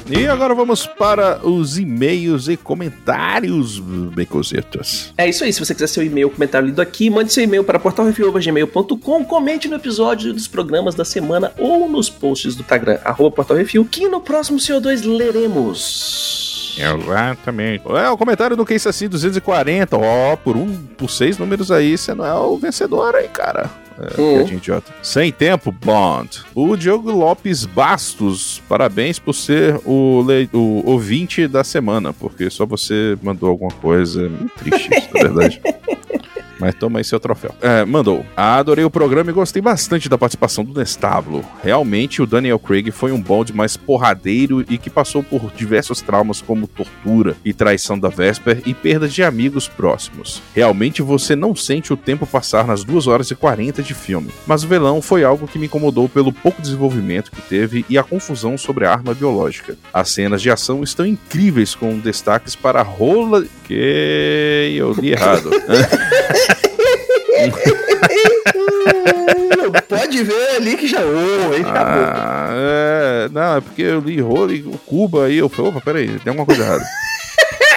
E 0.08 0.26
agora 0.26 0.54
vamos 0.54 0.86
para 0.86 1.44
os 1.46 1.78
e-mails 1.78 2.48
e 2.48 2.56
comentários, 2.56 3.78
becosetas. 3.78 5.12
É 5.16 5.28
isso 5.28 5.44
aí. 5.44 5.52
Se 5.52 5.58
você 5.58 5.72
quiser 5.72 5.86
seu 5.86 6.04
e-mail, 6.04 6.30
comentário 6.30 6.66
lido 6.66 6.82
aqui, 6.82 7.08
mande 7.08 7.32
seu 7.32 7.44
e-mail 7.44 7.64
para 7.64 7.78
portalrefil.gmail.com, 7.78 9.24
comente 9.24 9.68
no 9.68 9.76
episódio 9.76 10.32
dos 10.32 10.46
programas 10.48 10.94
da 10.94 11.04
semana 11.04 11.52
ou 11.58 11.88
nos 11.88 12.10
posts 12.10 12.54
do 12.54 12.62
Instagram, 12.62 12.98
arroba 13.04 13.34
portalrefil, 13.36 13.84
que 13.84 14.08
no 14.08 14.20
próximo 14.20 14.58
CO2 14.58 15.04
leremos. 15.04 16.49
Exatamente. 16.78 17.84
É 17.88 18.08
o 18.10 18.16
comentário 18.16 18.56
do 18.56 18.64
Case 18.64 18.88
assim 18.88 19.08
240. 19.08 19.96
Ó, 19.96 20.36
por 20.36 20.56
um, 20.56 20.76
por 20.98 21.10
seis 21.10 21.38
números 21.38 21.70
aí, 21.70 21.96
você 21.96 22.14
não 22.14 22.24
é 22.24 22.34
o 22.34 22.56
vencedor 22.56 23.14
aí, 23.14 23.28
cara. 23.28 23.70
É, 23.98 24.20
Hum. 24.20 24.34
piadinha 24.36 24.56
idiota. 24.56 24.92
Sem 25.02 25.30
tempo, 25.30 25.70
Bond. 25.70 26.40
O 26.54 26.74
Diogo 26.74 27.10
Lopes 27.10 27.66
Bastos, 27.66 28.62
parabéns 28.68 29.18
por 29.18 29.34
ser 29.34 29.78
o, 29.84 30.22
le- 30.26 30.48
o 30.54 30.82
ouvinte 30.86 31.46
da 31.46 31.62
semana, 31.62 32.12
porque 32.12 32.48
só 32.48 32.64
você 32.64 33.18
mandou 33.22 33.50
alguma 33.50 33.70
coisa. 33.72 34.26
É 34.26 34.58
triste 34.58 34.88
isso, 34.96 35.08
na 35.14 35.20
verdade. 35.22 35.60
Mas 36.60 36.74
toma 36.74 37.00
aí 37.00 37.04
seu 37.04 37.18
troféu. 37.18 37.54
É, 37.60 37.84
mandou. 37.84 38.24
Adorei 38.36 38.84
o 38.84 38.90
programa 38.90 39.30
e 39.30 39.34
gostei 39.34 39.62
bastante 39.62 40.08
da 40.08 40.18
participação 40.18 40.62
do 40.62 40.78
Nestábulo. 40.78 41.44
Realmente, 41.62 42.22
o 42.22 42.26
Daniel 42.26 42.58
Craig 42.58 42.90
foi 42.90 43.12
um 43.12 43.20
bond 43.20 43.52
mais 43.54 43.76
porradeiro 43.76 44.64
e 44.68 44.76
que 44.78 44.90
passou 44.90 45.22
por 45.22 45.50
diversos 45.52 46.00
traumas 46.00 46.40
como 46.40 46.66
tortura 46.66 47.36
e 47.44 47.52
traição 47.52 47.98
da 47.98 48.08
Vesper 48.08 48.62
e 48.66 48.74
perda 48.74 49.08
de 49.08 49.22
amigos 49.22 49.66
próximos. 49.66 50.42
Realmente 50.54 51.02
você 51.02 51.34
não 51.34 51.56
sente 51.56 51.92
o 51.92 51.96
tempo 51.96 52.26
passar 52.26 52.66
nas 52.66 52.84
2 52.84 53.06
horas 53.06 53.30
e 53.30 53.34
40 53.34 53.82
de 53.82 53.94
filme. 53.94 54.30
Mas 54.46 54.62
o 54.62 54.68
vilão 54.68 55.00
foi 55.00 55.24
algo 55.24 55.48
que 55.48 55.58
me 55.58 55.66
incomodou 55.66 56.08
pelo 56.08 56.32
pouco 56.32 56.60
desenvolvimento 56.60 57.30
que 57.30 57.42
teve 57.42 57.84
e 57.88 57.96
a 57.96 58.02
confusão 58.02 58.58
sobre 58.58 58.84
a 58.84 58.92
arma 58.92 59.14
biológica. 59.14 59.76
As 59.92 60.10
cenas 60.10 60.42
de 60.42 60.50
ação 60.50 60.82
estão 60.82 61.06
incríveis 61.06 61.74
com 61.74 61.98
destaques 61.98 62.54
para 62.54 62.80
a 62.80 62.84
rola 62.84 63.44
que 63.64 64.74
eu 64.76 64.92
li 64.92 65.12
errado. 65.12 65.50
Pode 69.88 70.22
ver 70.22 70.56
ali 70.56 70.76
que 70.76 70.86
já 70.86 71.00
oh, 71.00 71.54
hein? 71.54 71.64
Ah, 71.66 72.48
é, 72.52 73.28
não, 73.30 73.56
é 73.56 73.60
porque 73.60 73.82
eu 73.82 74.00
li 74.00 74.20
rola 74.20 74.52
e 74.52 74.62
o 74.62 74.78
Cuba 74.78 75.26
aí, 75.26 75.38
eu 75.38 75.48
falei, 75.48 75.70
opa, 75.70 75.80
peraí, 75.80 76.06
tem 76.18 76.30
alguma 76.30 76.46
coisa 76.46 76.62
errada. 76.62 76.84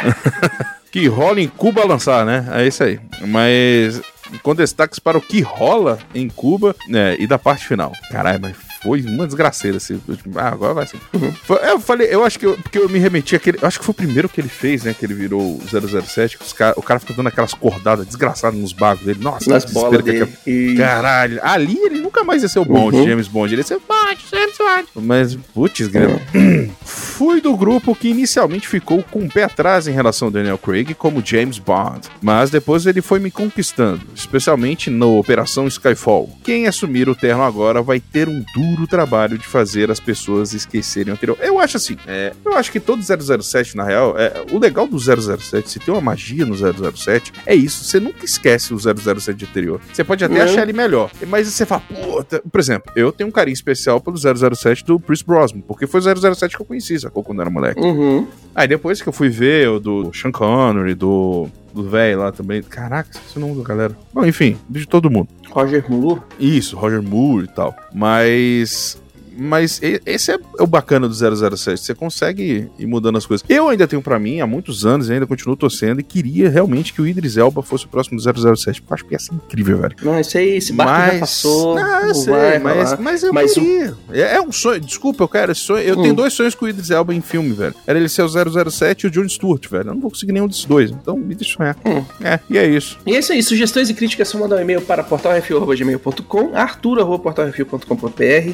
que 0.91 1.07
rola 1.07 1.41
em 1.41 1.47
Cuba 1.47 1.85
lançar, 1.85 2.25
né? 2.25 2.47
É 2.51 2.67
isso 2.67 2.83
aí. 2.83 2.99
Mas 3.21 4.01
com 4.41 4.55
destaques 4.55 4.99
para 4.99 5.17
o 5.17 5.21
que 5.21 5.41
rola 5.41 5.99
em 6.13 6.29
Cuba 6.29 6.75
né, 6.87 7.15
e 7.19 7.27
da 7.27 7.37
parte 7.37 7.67
final. 7.67 7.91
Caralho, 8.11 8.39
mas 8.41 8.55
foi 8.83 9.01
uma 9.01 9.25
desgraceira 9.25 9.77
último. 10.07 10.37
Ah, 10.37 10.49
agora 10.49 10.73
vai 10.73 10.85
ser. 10.87 10.97
Foi- 11.43 11.59
Eu 11.63 11.79
falei, 11.79 12.07
eu 12.11 12.23
acho 12.25 12.37
que 12.37 12.45
eu, 12.45 12.57
porque 12.57 12.77
eu 12.77 12.89
me 12.89 12.99
remeti 12.99 13.35
àquele. 13.35 13.57
Acho 13.61 13.79
que 13.79 13.85
foi 13.85 13.91
o 13.93 13.95
primeiro 13.95 14.27
que 14.29 14.39
ele 14.41 14.49
fez, 14.49 14.83
né? 14.83 14.93
Que 14.97 15.05
ele 15.05 15.13
virou 15.13 15.41
o 15.41 15.61
007. 15.67 16.37
Que 16.37 16.53
cara, 16.53 16.73
o 16.77 16.81
cara 16.81 16.99
fica 16.99 17.13
dando 17.13 17.27
aquelas 17.27 17.53
cordadas 17.53 18.05
desgraçadas 18.05 18.59
nos 18.59 18.73
bagos 18.73 19.03
dele. 19.05 19.19
Nossa, 19.21 19.49
Nas 19.49 19.65
que 19.65 19.73
bolas 19.73 19.97
que 19.97 20.03
dele. 20.03 20.23
aquela- 20.23 20.37
E... 20.45 20.75
Caralho, 20.75 21.39
ali 21.43 21.77
ele 21.77 21.99
nunca 21.99 22.23
mais 22.23 22.43
ia 22.43 22.49
ser 22.49 22.59
o 22.59 22.65
Bond, 22.65 22.97
Uhum. 22.97 23.07
James 23.07 23.27
Bond. 23.27 23.53
Ele 23.53 23.61
ia 23.61 23.65
ser 23.65 23.75
o 23.75 23.81
Bond, 23.87 24.17
James 24.31 24.57
Bond. 24.57 24.87
Mas, 24.95 25.35
putz, 25.53 25.87
grilo. 25.87 26.19
Fui 26.85 27.39
do 27.41 27.55
grupo 27.55 27.95
que 27.95 28.09
inicialmente 28.09 28.67
ficou 28.67 29.03
com 29.03 29.19
o 29.25 29.29
pé 29.29 29.43
atrás 29.43 29.87
em 29.87 29.91
relação 29.91 30.27
ao 30.27 30.31
Daniel 30.31 30.57
Craig 30.57 30.93
como 30.95 31.23
James 31.25 31.57
Bond, 31.59 32.07
mas 32.21 32.49
depois 32.49 32.85
ele 32.85 33.01
foi 33.01 33.19
me 33.19 33.29
conquistando, 33.31 34.01
especialmente 34.15 34.89
na 34.89 35.05
Operação 35.05 35.67
Skyfall. 35.67 36.29
Quem 36.43 36.67
assumir 36.67 37.07
o 37.07 37.15
terno 37.15 37.43
agora 37.43 37.81
vai 37.81 37.99
ter 37.99 38.27
um 38.27 38.43
duro 38.53 38.72
trabalho 38.87 39.37
de 39.37 39.45
fazer 39.45 39.89
as 39.91 39.99
pessoas 39.99 40.53
esquecerem 40.53 41.11
o 41.11 41.15
anterior. 41.15 41.37
Eu 41.41 41.59
acho 41.59 41.77
assim, 41.77 41.97
é, 42.07 42.33
eu 42.43 42.55
acho 42.55 42.71
que 42.71 42.79
todo 42.79 43.01
007, 43.01 43.75
na 43.75 43.83
real, 43.83 44.17
é, 44.17 44.45
o 44.51 44.59
legal 44.59 44.87
do 44.87 44.97
007, 44.99 45.69
se 45.69 45.79
tem 45.79 45.93
uma 45.93 46.01
magia 46.01 46.45
no 46.45 46.55
007, 46.55 47.33
é 47.45 47.55
isso, 47.55 47.83
você 47.83 47.99
nunca 47.99 48.25
esquece 48.25 48.73
o 48.73 48.79
007 48.79 49.45
anterior. 49.45 49.79
Você 49.91 50.03
pode 50.03 50.23
até 50.23 50.35
Não. 50.35 50.43
achar 50.43 50.63
ele 50.63 50.73
melhor, 50.73 51.11
mas 51.27 51.47
você 51.47 51.65
fala, 51.65 51.81
puta, 51.81 52.41
por 52.51 52.59
exemplo, 52.59 52.91
eu 52.95 53.11
tenho 53.11 53.29
um 53.29 53.31
carinho 53.31 53.53
especial 53.53 53.99
pelo 54.01 54.17
007 54.17 54.85
do 54.85 54.99
Chris 54.99 55.21
Brosnan, 55.21 55.61
porque 55.61 55.87
foi 55.87 55.99
o 55.99 56.35
007 56.35 56.55
que 56.55 56.61
eu 56.61 56.65
conheci, 56.65 56.99
sacou, 56.99 57.23
quando 57.23 57.41
era 57.41 57.49
moleque. 57.49 57.79
Uhum. 57.79 58.27
Aí 58.55 58.67
depois 58.67 59.01
que 59.01 59.09
eu 59.09 59.13
fui 59.13 59.29
ver 59.29 59.69
o 59.69 59.79
do 59.79 60.13
Sean 60.13 60.31
Connery, 60.31 60.93
do 60.93 61.47
do 61.73 61.89
velho 61.89 62.19
lá 62.19 62.31
também. 62.31 62.61
Caraca, 62.61 63.09
esqueci 63.11 63.37
o 63.37 63.41
nome 63.41 63.55
da 63.55 63.63
galera. 63.63 63.97
Bom, 64.13 64.25
enfim, 64.25 64.57
de 64.69 64.85
todo 64.85 65.09
mundo. 65.09 65.29
Roger 65.49 65.85
Moore. 65.89 66.21
Isso, 66.39 66.77
Roger 66.77 67.01
Moore 67.01 67.45
e 67.45 67.47
tal. 67.47 67.75
Mas. 67.93 69.01
Mas 69.37 69.79
esse 70.05 70.31
é 70.31 70.39
o 70.59 70.67
bacana 70.67 71.07
do 71.07 71.13
007. 71.13 71.79
Você 71.79 71.95
consegue 71.95 72.69
ir 72.77 72.85
mudando 72.85 73.17
as 73.17 73.25
coisas. 73.25 73.45
Eu 73.49 73.67
ainda 73.69 73.87
tenho 73.87 74.01
pra 74.01 74.19
mim, 74.19 74.41
há 74.41 74.47
muitos 74.47 74.85
anos, 74.85 75.09
ainda 75.09 75.25
continuo 75.25 75.55
torcendo 75.55 75.99
e 75.99 76.03
queria 76.03 76.49
realmente 76.49 76.93
que 76.93 77.01
o 77.01 77.07
Idris 77.07 77.37
Elba 77.37 77.61
fosse 77.63 77.85
o 77.85 77.89
próximo 77.89 78.17
do 78.19 78.23
007. 78.55 78.81
Porque 78.81 78.91
eu 78.91 78.95
acho 78.95 79.05
que 79.05 79.13
ia 79.13 79.19
ser 79.19 79.33
incrível, 79.33 79.77
velho. 79.79 79.95
Não, 80.01 80.19
isso 80.19 80.37
aí, 80.37 80.57
esse 80.57 80.73
barco 80.73 81.13
já 81.13 81.19
passou. 81.19 81.75
Não, 81.75 82.01
eu 82.07 82.15
sei, 82.15 82.33
vai 82.33 82.59
mas, 82.59 82.99
mas 82.99 83.23
eu 83.23 83.33
Mas 83.33 83.53
queria. 83.53 83.95
É, 84.11 84.35
é 84.35 84.41
um 84.41 84.51
sonho. 84.51 84.79
Desculpa, 84.79 85.23
eu 85.23 85.27
quero 85.27 85.53
sonho. 85.55 85.83
Eu 85.83 85.97
Hum. 85.97 86.01
tenho 86.03 86.13
dois 86.15 86.33
sonhos 86.33 86.55
com 86.55 86.65
o 86.65 86.69
Idris 86.69 86.89
Elba 86.89 87.13
em 87.13 87.21
filme, 87.21 87.53
velho. 87.53 87.73
Era 87.87 87.97
ele 87.99 88.09
ser 88.09 88.23
o 88.23 88.29
007 88.29 89.03
e 89.03 89.07
o 89.07 89.11
John 89.11 89.27
Stewart, 89.27 89.67
velho. 89.69 89.89
Eu 89.89 89.93
não 89.93 90.01
vou 90.01 90.09
conseguir 90.11 90.31
nenhum 90.31 90.47
desses 90.47 90.65
dois. 90.65 90.91
Então 90.91 91.17
me 91.17 91.33
deixa 91.35 91.55
sonhar. 91.57 91.75
Hum. 91.85 92.03
É, 92.23 92.39
e 92.49 92.57
é 92.57 92.67
isso. 92.67 92.97
E 93.05 93.15
é 93.15 93.19
isso 93.19 93.31
aí, 93.31 93.41
sugestões 93.41 93.89
e 93.89 93.93
críticas 93.93 94.27
são 94.27 94.39
mandar 94.39 94.57
um 94.57 94.59
e-mail 94.61 94.81
para 94.81 95.03
portalrefil.gmail.com, 95.03 96.55
arthur.portalrefil.com.br, 96.55 98.53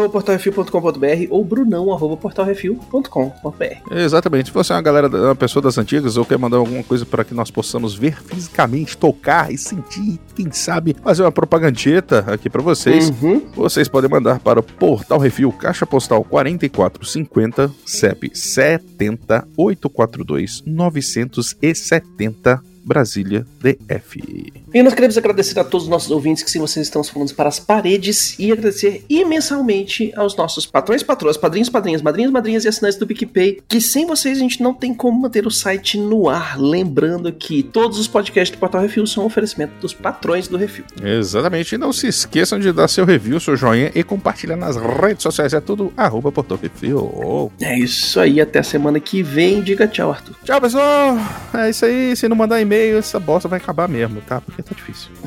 baconzitos.portalrefil.com.br 0.00 1.26
ou 1.30 1.44
brunão.portalrefil.com.br. 1.44 3.94
Exatamente. 3.96 4.48
Se 4.48 4.54
você 4.54 4.72
é 4.72 4.76
uma 4.76 4.82
galera, 4.82 5.08
da- 5.08 5.18
uma 5.22 5.34
pessoa 5.36 5.62
das 5.62 5.78
antigas 5.78 6.16
ou 6.16 6.24
quer 6.24 6.38
mandar 6.38 6.56
alguma 6.58 6.82
coisa 6.82 7.04
para 7.06 7.24
que 7.24 7.34
nós 7.34 7.50
possamos 7.50 7.94
ver 7.94 8.20
fisicamente, 8.22 8.96
tocar 8.96 9.52
e 9.52 9.58
sentir, 9.58 10.18
quem 10.34 10.50
sabe, 10.52 10.96
fazer 11.02 11.22
uma 11.22 11.32
propagandeta 11.32 12.24
aqui 12.28 12.48
para 12.50 12.62
vocês, 12.62 13.10
Uhum. 13.22 13.42
vocês 13.54 13.88
podem 13.88 14.10
mandar 14.10 14.40
para 14.40 14.60
o 14.60 14.62
Portal 14.62 15.18
Refil, 15.18 15.52
Caixa 15.52 15.86
Postal 15.86 16.24
4450, 16.24 17.70
CEP 17.86 18.30
70 18.36 19.46
842 19.56 20.62
970 20.66 22.60
Brasília 22.84 23.46
DF. 23.60 24.63
E 24.74 24.82
nós 24.82 24.92
queremos 24.92 25.16
agradecer 25.16 25.56
a 25.60 25.62
todos 25.62 25.84
os 25.84 25.88
nossos 25.88 26.10
ouvintes 26.10 26.42
que, 26.42 26.50
se 26.50 26.58
vocês 26.58 26.84
estão 26.84 27.04
falando 27.04 27.32
para 27.32 27.48
as 27.48 27.60
paredes, 27.60 28.36
e 28.40 28.50
agradecer 28.50 29.04
imensamente 29.08 30.12
aos 30.16 30.36
nossos 30.36 30.66
patrões, 30.66 31.00
patroas, 31.00 31.36
padrinhos, 31.36 31.68
padrinhas, 31.68 32.02
madrinhas, 32.02 32.32
madrinhas 32.32 32.64
e 32.64 32.68
assinantes 32.68 32.98
do 32.98 33.06
PicPay, 33.06 33.62
que 33.68 33.80
sem 33.80 34.04
vocês 34.04 34.36
a 34.36 34.40
gente 34.40 34.60
não 34.60 34.74
tem 34.74 34.92
como 34.92 35.22
manter 35.22 35.46
o 35.46 35.50
site 35.50 35.96
no 35.96 36.28
ar. 36.28 36.58
Lembrando 36.58 37.32
que 37.32 37.62
todos 37.62 38.00
os 38.00 38.08
podcasts 38.08 38.50
do 38.50 38.58
Portal 38.58 38.80
Refil 38.80 39.06
são 39.06 39.22
um 39.22 39.26
oferecimento 39.26 39.74
dos 39.80 39.94
patrões 39.94 40.48
do 40.48 40.56
Refil. 40.56 40.84
Exatamente. 41.00 41.76
E 41.76 41.78
não 41.78 41.92
se 41.92 42.08
esqueçam 42.08 42.58
de 42.58 42.72
dar 42.72 42.88
seu 42.88 43.04
review, 43.04 43.38
seu 43.38 43.56
joinha 43.56 43.92
e 43.94 44.02
compartilhar 44.02 44.56
nas 44.56 44.74
redes 44.74 45.22
sociais. 45.22 45.54
É 45.54 45.60
tudo 45.60 45.92
arroba 45.96 46.32
Portal 46.32 46.58
Refil. 46.60 47.52
É 47.60 47.78
isso 47.78 48.18
aí, 48.18 48.40
até 48.40 48.58
a 48.58 48.64
semana 48.64 48.98
que 48.98 49.22
vem. 49.22 49.62
Diga 49.62 49.86
tchau, 49.86 50.10
Arthur. 50.10 50.34
Tchau, 50.42 50.60
pessoal. 50.60 51.16
É 51.54 51.70
isso 51.70 51.84
aí. 51.84 52.16
Se 52.16 52.28
não 52.28 52.34
mandar 52.34 52.60
e-mail, 52.60 52.98
essa 52.98 53.20
bosta 53.20 53.46
vai 53.46 53.60
acabar 53.60 53.88
mesmo, 53.88 54.20
tá? 54.20 54.40
Porque 54.40 54.63
tá 54.64 54.74
difícil. 54.74 55.10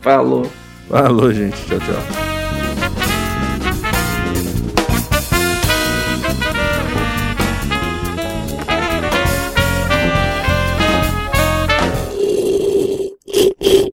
Falou. 0.00 0.50
Falou, 0.88 1.32
gente. 1.32 1.56
Tchau, 1.66 1.78
tchau. 1.78 2.27